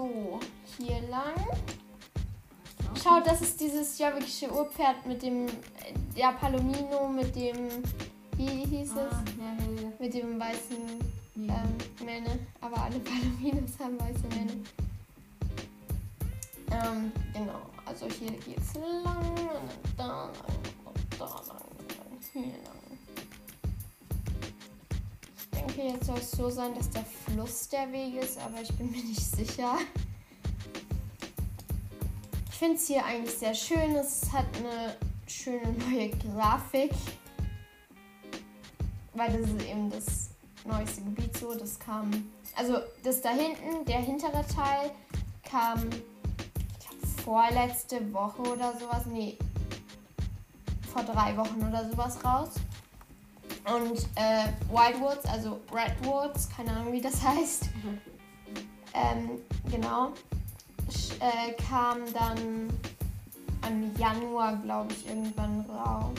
So, 0.00 0.40
hier 0.78 1.02
lang. 1.10 1.34
Schau, 3.02 3.20
das 3.22 3.42
ist 3.42 3.60
dieses 3.60 3.98
jovikische 3.98 4.50
Urpferd 4.50 5.04
mit 5.04 5.22
dem, 5.22 5.46
äh, 5.46 5.50
ja, 6.14 6.32
Palomino, 6.32 7.06
mit 7.06 7.36
dem, 7.36 7.68
wie 8.38 8.64
hieß 8.64 8.92
Ah, 8.92 9.22
es? 9.26 9.32
ja, 9.36 9.44
ja, 9.44 9.82
ja. 9.82 9.92
Mit 9.98 10.14
dem 10.14 10.40
weißen 10.40 10.78
ja. 11.36 11.54
ähm, 11.54 12.06
Mähne. 12.06 12.38
Aber 12.62 12.82
alle 12.84 12.98
Palominos 13.00 13.72
haben 13.78 14.00
weiße 14.00 14.26
Mähne. 14.28 14.52
Ähm, 16.72 17.12
genau. 17.34 17.60
Also 17.84 18.06
hier 18.06 18.30
geht's 18.30 18.72
lang 18.76 19.18
und 19.36 19.98
dann 19.98 20.08
da 20.08 20.30
lang 20.30 20.32
und 20.86 21.20
da 21.20 21.26
lang 21.26 21.62
und 21.78 21.90
dann 21.90 22.42
hier 22.42 22.52
lang. 22.64 22.79
Denke, 25.80 25.94
jetzt 25.94 26.06
soll 26.06 26.18
es 26.18 26.30
so 26.32 26.50
sein, 26.50 26.74
dass 26.74 26.90
der 26.90 27.04
Fluss 27.04 27.68
der 27.68 27.90
Weg 27.90 28.16
ist, 28.22 28.38
aber 28.38 28.60
ich 28.60 28.70
bin 28.76 28.90
mir 28.90 29.02
nicht 29.02 29.20
sicher. 29.20 29.78
Ich 32.50 32.56
finde 32.56 32.74
es 32.76 32.86
hier 32.86 33.02
eigentlich 33.04 33.34
sehr 33.34 33.54
schön. 33.54 33.96
Es 33.96 34.30
hat 34.30 34.44
eine 34.58 34.94
schöne 35.26 35.72
neue 35.72 36.10
Grafik. 36.10 36.90
Weil 39.14 39.32
das 39.32 39.50
ist 39.50 39.66
eben 39.66 39.90
das 39.90 40.30
neueste 40.66 41.00
Gebiet 41.02 41.34
so. 41.38 41.54
Das 41.54 41.78
kam. 41.78 42.10
Also 42.56 42.76
das 43.02 43.22
da 43.22 43.30
hinten, 43.30 43.86
der 43.86 44.00
hintere 44.00 44.44
Teil, 44.54 44.90
kam 45.42 45.88
glaub, 45.88 47.24
vorletzte 47.24 48.12
Woche 48.12 48.42
oder 48.42 48.78
sowas. 48.78 49.06
Nee. 49.06 49.38
Vor 50.92 51.04
drei 51.04 51.34
Wochen 51.38 51.66
oder 51.66 51.88
sowas 51.88 52.22
raus. 52.22 52.50
Und 53.64 53.98
äh, 54.16 54.48
Wildwoods, 54.70 55.24
also 55.26 55.60
Redwoods, 55.72 56.48
keine 56.56 56.72
Ahnung 56.72 56.92
wie 56.92 57.00
das 57.00 57.22
heißt. 57.26 57.64
Ähm, 58.94 59.30
genau. 59.70 60.12
Sch- 60.90 61.12
Äh, 61.20 61.52
kam 61.68 61.98
dann 62.12 62.70
im 63.68 63.94
Januar, 63.96 64.56
glaube 64.56 64.92
ich, 64.92 65.06
irgendwann 65.06 65.60
raus. 65.68 66.18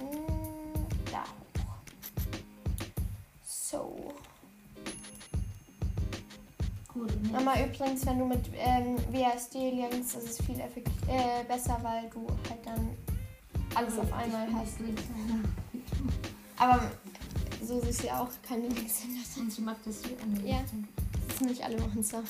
Mm, 0.00 0.84
Da 1.10 1.22
hoch. 1.22 1.76
So. 3.46 4.12
Gut, 6.92 7.10
jetzt- 7.10 7.32
Mama, 7.32 7.54
übrigens, 7.62 8.04
wenn 8.06 8.18
du 8.18 8.24
mit 8.26 8.44
ähm, 8.56 8.96
liegst, 9.92 10.16
das 10.16 10.24
ist 10.24 10.42
viel 10.42 10.58
äh, 11.08 11.44
besser, 11.46 11.78
weil 11.82 12.10
du 12.10 12.26
halt 12.50 12.66
dann 12.66 12.90
alles 13.76 13.98
auf 13.98 14.12
einmal 14.12 14.46
Ich 14.46 14.52
bin 14.52 14.58
hast. 14.58 14.80
nicht 14.80 14.80
Linkshänder. 14.80 15.48
Aber 16.56 16.90
so 17.62 17.80
ist 17.80 18.02
ja 18.02 18.22
auch 18.22 18.30
keine. 18.46 18.66
Und 18.68 18.78
ich 19.48 19.58
mag 19.58 19.76
das 19.84 20.02
hier 20.02 20.16
an 20.22 20.34
Ja. 20.34 20.88
Das 21.26 21.36
ist 21.36 21.42
nicht 21.42 21.62
alle 21.62 21.78
machen 21.78 22.00
es 22.00 22.08
so. 22.08 22.22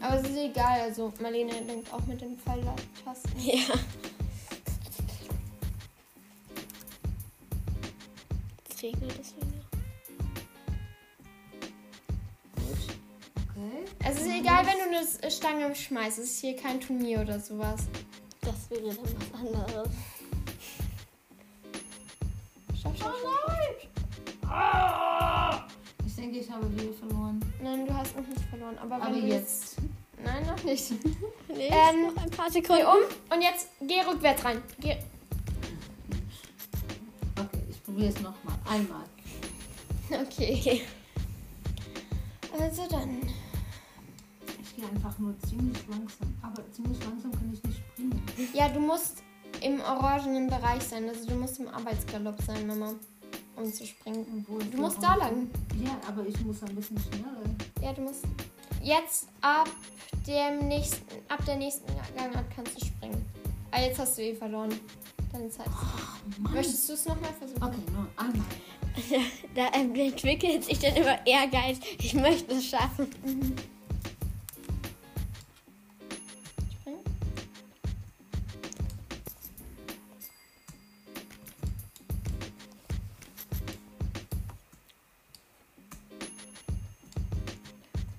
Aber 0.00 0.20
es 0.20 0.28
ist 0.28 0.36
egal, 0.36 0.80
also 0.80 1.12
Marlene 1.20 1.52
denkt 1.62 1.92
auch 1.92 2.04
mit 2.06 2.20
den 2.20 2.36
Pfeiltasten. 2.38 3.32
Ja. 3.40 3.74
Jetzt 8.68 8.82
regnet 8.82 9.20
es 9.20 9.36
wieder. 9.36 9.46
Okay. 13.50 13.84
Es 14.04 14.20
ist 14.20 14.28
egal, 14.28 14.66
wenn 14.66 14.78
du 14.78 14.98
eine 15.22 15.30
Stange 15.30 15.74
schmeißt. 15.74 16.18
Es 16.18 16.30
ist 16.30 16.40
hier 16.40 16.56
kein 16.56 16.80
Turnier 16.80 17.20
oder 17.20 17.40
sowas. 17.40 17.86
Das 18.48 18.70
wäre 18.70 18.94
dann 18.94 18.98
was 19.04 19.40
anderes. 19.40 19.88
Stopp, 22.78 22.96
stopp, 22.96 23.14
stopp. 23.20 24.48
Ah! 24.50 25.66
Ich 26.06 26.14
denke, 26.16 26.38
ich 26.38 26.50
habe 26.50 26.72
wieder 26.72 26.94
verloren. 26.94 27.40
Nein, 27.62 27.86
du 27.86 27.94
hast 27.94 28.16
noch 28.16 28.26
nicht 28.26 28.40
verloren. 28.48 28.78
Aber, 28.78 28.96
wenn 28.96 29.02
Aber 29.02 29.12
du 29.20 29.26
jetzt. 29.26 29.76
Nein, 30.24 30.46
noch 30.46 30.64
nicht. 30.64 30.92
Nee, 31.54 31.68
Ähm, 31.70 32.14
noch 32.14 32.22
ein 32.22 32.30
paar 32.30 32.46
Geh 32.50 32.60
Sekunden. 32.60 32.84
um 32.86 33.34
und 33.36 33.42
jetzt 33.42 33.68
geh 33.80 34.00
rückwärts 34.02 34.44
rein. 34.44 34.62
Geh. 34.80 34.96
Okay, 37.36 37.62
ich 37.70 37.82
probiere 37.84 38.08
es 38.08 38.20
nochmal. 38.20 38.54
Einmal. 38.68 39.04
Okay. 40.10 40.82
Also 42.58 42.86
dann. 42.88 43.20
Ich 44.78 44.84
gehe 44.84 44.92
einfach 44.92 45.18
nur 45.18 45.36
ziemlich 45.40 45.76
langsam. 45.88 46.32
Aber 46.40 46.62
ziemlich 46.70 47.04
langsam 47.04 47.32
kann 47.32 47.52
ich 47.52 47.60
nicht 47.64 47.78
springen. 47.78 48.22
Ja, 48.54 48.68
du 48.68 48.78
musst 48.78 49.24
im 49.60 49.80
orangenen 49.80 50.46
Bereich 50.46 50.84
sein. 50.84 51.08
Also 51.08 51.26
du 51.26 51.34
musst 51.34 51.58
im 51.58 51.66
Arbeitsgalopp 51.66 52.40
sein, 52.42 52.64
Mama. 52.64 52.94
Um 53.56 53.72
zu 53.72 53.84
springen. 53.84 54.24
Obwohl 54.46 54.64
Du 54.70 54.78
musst 54.78 55.02
da 55.02 55.16
lang. 55.16 55.50
Ja, 55.84 55.98
aber 56.06 56.24
ich 56.28 56.40
muss 56.42 56.62
ein 56.62 56.76
bisschen 56.76 56.96
schneller. 56.96 57.42
Ja, 57.82 57.92
du 57.92 58.02
musst. 58.02 58.22
Jetzt 58.80 59.26
ab 59.40 59.68
dem 60.28 60.68
nächsten, 60.68 61.02
ab 61.26 61.44
der 61.44 61.56
nächsten 61.56 61.92
Gangart 62.16 62.46
kannst 62.54 62.80
du 62.80 62.86
springen. 62.86 63.26
Ah, 63.72 63.80
jetzt 63.80 63.98
hast 63.98 64.16
du 64.16 64.22
eh 64.22 64.36
verloren. 64.36 64.78
Deine 65.32 65.48
Zeit. 65.48 65.66
ist 65.66 65.72
Oh. 66.38 66.50
Möchtest 66.52 66.88
du 66.88 66.92
es 66.92 67.04
nochmal 67.04 67.32
versuchen? 67.36 67.62
Okay, 67.64 67.82
nur 67.92 68.06
einmal. 68.16 68.46
Da 69.56 69.66
entwickelt 69.70 70.64
sich 70.64 70.78
dann 70.78 70.94
immer 70.94 71.26
Ehrgeiz. 71.26 71.80
Ich 71.98 72.14
möchte 72.14 72.54
es 72.54 72.66
schaffen. 72.66 73.08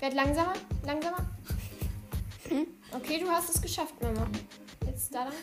Werd 0.09 0.25
langsamer, 0.25 0.53
langsamer. 0.87 1.29
Okay, 2.91 3.19
du 3.19 3.29
hast 3.29 3.53
es 3.53 3.61
geschafft, 3.61 3.93
Mama. 4.01 4.25
Jetzt 4.87 5.13
da 5.13 5.25
lang. 5.25 5.33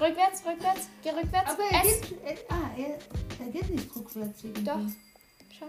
Rückwärts, 0.00 0.42
rückwärts, 0.46 0.88
geh 1.02 1.10
rückwärts. 1.10 1.50
Aber 1.50 1.64
er 1.64 1.82
geht, 1.82 2.18
er, 2.24 2.36
ah, 2.48 2.70
er, 2.78 2.98
er 3.44 3.52
geht 3.52 3.68
nicht 3.68 3.94
rückwärts 3.94 4.42
irgendwie. 4.42 4.64
Doch. 4.64 4.78
Schau. 5.58 5.66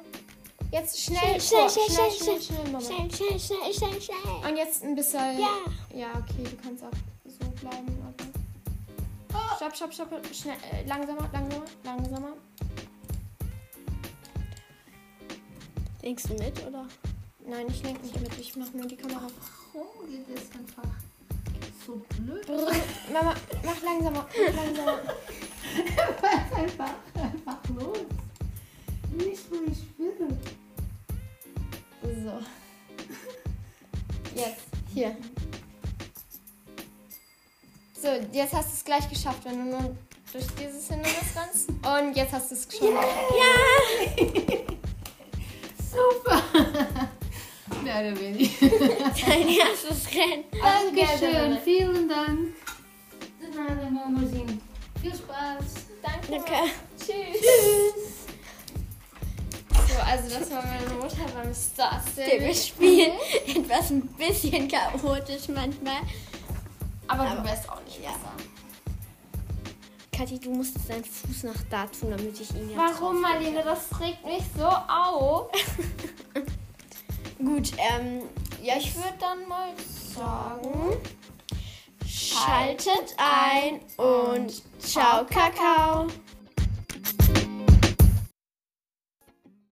Jetzt 0.72 0.98
schnell, 0.98 1.42
Schnell, 1.42 1.70
schnell, 1.70 1.70
schnell, 1.70 1.90
schnell, 1.90 2.12
schnell, 2.12 2.42
schnell, 2.42 2.72
Mama. 2.72 2.80
Schnell, 2.80 3.12
schnell, 3.12 3.40
schnell, 3.40 3.74
schnell, 3.74 4.02
schnell. 4.02 4.50
Und 4.50 4.56
jetzt 4.56 4.84
ein 4.86 4.96
bisschen. 4.96 5.40
Ja. 5.40 5.58
Ja, 5.94 6.08
okay, 6.14 6.44
du 6.44 6.56
kannst 6.64 6.86
auch 6.86 6.92
so 7.26 7.50
bleiben. 7.60 7.98
Aber... 8.08 9.58
Stopp, 9.58 9.76
stopp, 9.76 9.94
stopp. 9.94 10.26
Schnell, 10.34 10.56
äh, 10.72 10.88
langsamer, 10.88 11.30
langsamer, 11.34 11.66
langsamer. 11.84 12.34
Denkst 16.04 16.24
du 16.24 16.34
mit, 16.34 16.68
oder? 16.68 16.86
Nein, 17.48 17.66
ich 17.70 17.82
lenke 17.82 18.06
nicht 18.06 18.20
mit. 18.20 18.38
Ich 18.38 18.56
mache 18.58 18.76
nur 18.76 18.86
die 18.86 18.98
Kamera. 18.98 19.28
Warum 19.72 20.10
geht 20.10 20.28
es 20.38 20.52
einfach 20.52 20.90
so 21.86 22.02
blöd? 22.18 22.46
Mama, 23.12 23.34
mach 23.64 23.82
langsamer, 23.82 24.12
mach 24.12 24.54
langsamer. 24.54 25.00
einfach, 26.58 26.94
einfach 27.16 27.70
los. 27.76 28.00
Nicht, 29.12 29.50
wo 29.50 29.56
ich 29.64 29.98
will. 29.98 30.38
So. 32.02 32.40
Jetzt. 34.36 34.64
Hier. 34.94 35.16
So, 38.00 38.10
jetzt 38.34 38.54
hast 38.54 38.70
du 38.70 38.74
es 38.74 38.84
gleich 38.84 39.10
geschafft, 39.10 39.46
wenn 39.46 39.58
du 39.58 39.78
nur 39.78 39.96
durch 40.34 40.48
dieses 40.60 40.90
Hindernis 40.90 41.34
rennst. 41.34 41.70
Und 41.70 42.18
jetzt 42.18 42.34
hast 42.34 42.52
du 42.52 42.56
es 42.56 42.68
geschafft. 42.68 43.08
Super. 45.94 46.42
Mehr 47.84 48.00
oder 48.00 48.20
weniger. 48.20 48.68
Dein 49.26 49.48
erstes 49.50 50.08
Rennen. 50.14 50.46
Dankeschön, 50.52 51.58
vielen 51.64 52.10
Dank. 52.10 52.40
Dann 53.42 53.58
wir. 54.32 54.60
Viel 55.02 55.16
Spaß. 55.16 55.66
Danke. 56.02 56.32
Danke. 56.32 56.72
Tschüss. 56.98 57.44
So, 59.88 60.00
also 60.00 60.40
das 60.40 60.50
war 60.52 60.64
meine 60.66 60.90
Mutter 61.02 61.26
beim 61.36 61.54
Star 61.54 62.02
Wir 62.16 62.26
Stable. 62.26 62.56
spielen 62.56 63.12
etwas 63.48 63.90
ein 63.92 64.02
bisschen 64.08 64.68
chaotisch 64.68 65.48
manchmal. 65.50 66.02
Aber, 67.08 67.24
Aber- 67.24 67.42
du 67.42 67.48
wärst 67.48 67.70
auch 67.70 67.82
nicht 67.84 68.02
ja. 68.04 68.10
besser. 68.12 68.32
Kathi, 70.24 70.40
du 70.40 70.52
musst 70.52 70.78
deinen 70.88 71.04
Fuß 71.04 71.44
nach 71.44 71.62
da 71.70 71.86
tun, 71.86 72.12
damit 72.12 72.40
ich 72.40 72.50
ihn 72.52 72.70
jetzt 72.70 72.78
Warum, 72.78 73.20
Marlene? 73.20 73.62
Das 73.62 74.00
regt 74.00 74.26
mich 74.26 74.44
so 74.58 74.66
auf. 74.66 75.52
Gut, 77.38 77.74
ähm, 77.78 78.22
ja, 78.62 78.76
ich 78.78 78.96
würde 78.96 79.16
dann 79.20 79.46
mal 79.50 79.74
sagen, 80.16 80.98
schaltet 82.08 83.18
ein 83.18 83.82
und 83.98 84.64
ciao, 84.80 85.26
Kakao. 85.26 86.08